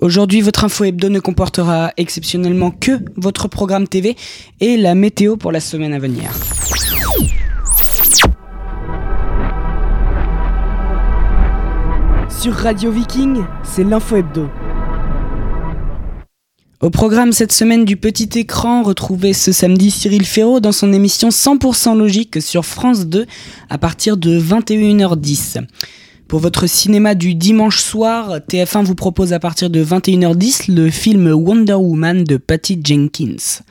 Aujourd'hui, 0.00 0.40
votre 0.40 0.64
info 0.64 0.82
hebdo 0.82 1.10
ne 1.10 1.20
comportera 1.20 1.92
exceptionnellement 1.96 2.72
que 2.72 2.98
votre 3.14 3.46
programme 3.46 3.86
TV 3.86 4.16
et 4.58 4.76
la 4.76 4.96
météo 4.96 5.36
pour 5.36 5.52
la 5.52 5.60
semaine 5.60 5.94
à 5.94 6.00
venir. 6.00 6.32
Sur 12.28 12.52
Radio 12.54 12.90
Viking, 12.90 13.44
c'est 13.62 13.84
l'info 13.84 14.16
hebdo. 14.16 14.48
Au 16.80 16.90
programme 16.90 17.32
cette 17.32 17.50
semaine 17.50 17.84
du 17.84 17.96
petit 17.96 18.38
écran, 18.38 18.84
retrouvez 18.84 19.32
ce 19.32 19.50
samedi 19.50 19.90
Cyril 19.90 20.24
Ferraud 20.24 20.60
dans 20.60 20.70
son 20.70 20.92
émission 20.92 21.30
100% 21.30 21.98
logique 21.98 22.40
sur 22.40 22.64
France 22.64 23.06
2 23.06 23.26
à 23.68 23.78
partir 23.78 24.16
de 24.16 24.38
21h10. 24.38 25.66
Pour 26.28 26.38
votre 26.38 26.68
cinéma 26.68 27.16
du 27.16 27.34
dimanche 27.34 27.80
soir, 27.80 28.38
TF1 28.48 28.84
vous 28.84 28.94
propose 28.94 29.32
à 29.32 29.40
partir 29.40 29.70
de 29.70 29.82
21h10 29.84 30.72
le 30.72 30.88
film 30.88 31.32
Wonder 31.32 31.74
Woman 31.74 32.22
de 32.22 32.36
Patty 32.36 32.78
Jenkins. 32.84 33.64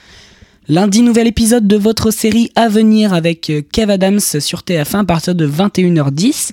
Lundi, 0.67 1.01
nouvel 1.01 1.27
épisode 1.27 1.65
de 1.65 1.77
votre 1.77 2.11
série 2.11 2.51
à 2.55 2.67
venir 2.67 3.13
avec 3.13 3.49
Kev 3.71 3.89
Adams 3.89 4.19
sur 4.19 4.63
TF1 4.63 4.97
à 4.97 5.05
partir 5.05 5.33
de 5.33 5.47
21h10. 5.47 6.51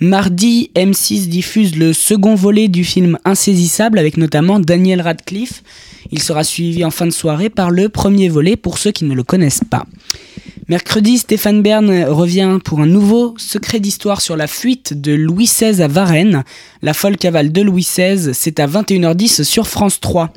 Mardi, 0.00 0.70
M6 0.76 1.26
diffuse 1.26 1.74
le 1.74 1.92
second 1.92 2.36
volet 2.36 2.68
du 2.68 2.84
film 2.84 3.18
Insaisissable 3.24 3.98
avec 3.98 4.16
notamment 4.16 4.60
Daniel 4.60 5.00
Radcliffe. 5.00 5.64
Il 6.12 6.22
sera 6.22 6.44
suivi 6.44 6.84
en 6.84 6.92
fin 6.92 7.06
de 7.06 7.10
soirée 7.10 7.50
par 7.50 7.72
le 7.72 7.88
premier 7.88 8.28
volet 8.28 8.54
pour 8.54 8.78
ceux 8.78 8.92
qui 8.92 9.04
ne 9.04 9.14
le 9.14 9.24
connaissent 9.24 9.64
pas. 9.68 9.86
Mercredi, 10.68 11.18
Stéphane 11.18 11.62
Bern 11.62 12.04
revient 12.04 12.60
pour 12.64 12.78
un 12.78 12.86
nouveau 12.86 13.34
secret 13.38 13.80
d'histoire 13.80 14.20
sur 14.20 14.36
la 14.36 14.46
fuite 14.46 15.00
de 15.00 15.14
Louis 15.14 15.46
XVI 15.46 15.82
à 15.82 15.88
Varennes. 15.88 16.44
La 16.80 16.94
folle 16.94 17.16
cavale 17.16 17.50
de 17.50 17.62
Louis 17.62 17.82
XVI, 17.82 18.34
c'est 18.34 18.60
à 18.60 18.68
21h10 18.68 19.42
sur 19.42 19.66
France 19.66 19.98
3. 19.98 20.32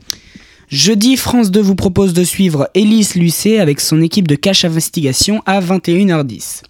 Jeudi, 0.69 1.17
France 1.17 1.51
2 1.51 1.61
vous 1.61 1.75
propose 1.75 2.13
de 2.13 2.23
suivre 2.23 2.67
Élise 2.73 3.13
Lucet 3.13 3.59
avec 3.59 3.79
son 3.79 4.01
équipe 4.01 4.27
de 4.27 4.35
cache 4.35 4.65
investigation 4.65 5.43
à 5.45 5.61
21h10. 5.61 6.63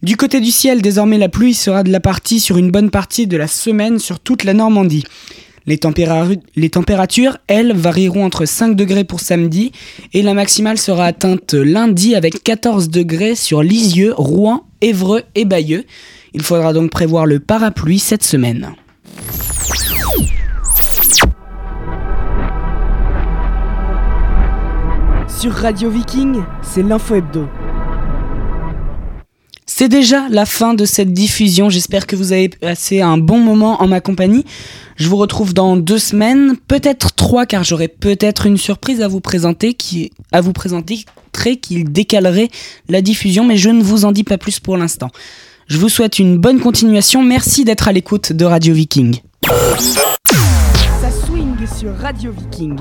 Du 0.00 0.16
côté 0.16 0.40
du 0.40 0.52
ciel, 0.52 0.80
désormais 0.80 1.18
la 1.18 1.28
pluie 1.28 1.54
sera 1.54 1.82
de 1.82 1.90
la 1.90 1.98
partie 1.98 2.38
sur 2.38 2.56
une 2.56 2.70
bonne 2.70 2.88
partie 2.88 3.26
de 3.26 3.36
la 3.36 3.48
semaine 3.48 3.98
sur 3.98 4.20
toute 4.20 4.44
la 4.44 4.54
Normandie. 4.54 5.02
Les, 5.66 5.76
températures, 5.76 7.36
elles, 7.48 7.74
varieront 7.74 8.24
entre 8.24 8.46
5 8.46 8.76
degrés 8.76 9.02
pour 9.02 9.18
samedi 9.18 9.72
et 10.14 10.22
la 10.22 10.34
maximale 10.34 10.78
sera 10.78 11.04
atteinte 11.04 11.52
lundi 11.52 12.14
avec 12.14 12.44
14 12.44 12.90
degrés 12.90 13.34
sur 13.34 13.60
Lisieux, 13.60 14.14
Rouen, 14.16 14.64
Évreux 14.80 15.24
et 15.34 15.44
Bayeux. 15.44 15.84
Il 16.32 16.42
faudra 16.42 16.72
donc 16.72 16.90
prévoir 16.90 17.26
le 17.26 17.40
parapluie 17.40 17.98
cette 17.98 18.22
semaine. 18.22 18.70
Sur 25.26 25.52
Radio 25.52 25.90
Viking, 25.90 26.36
c'est 26.62 26.84
l'info 26.84 27.16
hebdo. 27.16 27.48
C'est 29.78 29.88
déjà 29.88 30.28
la 30.28 30.44
fin 30.44 30.74
de 30.74 30.84
cette 30.84 31.12
diffusion. 31.12 31.70
J'espère 31.70 32.08
que 32.08 32.16
vous 32.16 32.32
avez 32.32 32.48
passé 32.48 33.00
un 33.00 33.16
bon 33.16 33.38
moment 33.38 33.80
en 33.80 33.86
ma 33.86 34.00
compagnie. 34.00 34.44
Je 34.96 35.08
vous 35.08 35.14
retrouve 35.14 35.54
dans 35.54 35.76
deux 35.76 36.00
semaines, 36.00 36.56
peut-être 36.66 37.14
trois, 37.14 37.46
car 37.46 37.62
j'aurai 37.62 37.86
peut-être 37.86 38.46
une 38.46 38.56
surprise 38.56 39.02
à 39.02 39.06
vous 39.06 39.20
présenter 39.20 39.74
qui, 39.74 40.10
décalerait 41.84 42.48
la 42.88 43.02
diffusion, 43.02 43.44
mais 43.44 43.56
je 43.56 43.70
ne 43.70 43.80
vous 43.80 44.04
en 44.04 44.10
dis 44.10 44.24
pas 44.24 44.36
plus 44.36 44.58
pour 44.58 44.76
l'instant. 44.76 45.10
Je 45.68 45.78
vous 45.78 45.88
souhaite 45.88 46.18
une 46.18 46.38
bonne 46.38 46.58
continuation. 46.58 47.22
Merci 47.22 47.64
d'être 47.64 47.86
à 47.86 47.92
l'écoute 47.92 48.32
de 48.32 48.44
Radio 48.44 48.74
Viking. 48.74 49.20
Ça 49.46 51.08
swing 51.24 51.54
sur 51.78 51.96
Radio 51.98 52.32
Viking. 52.32 52.74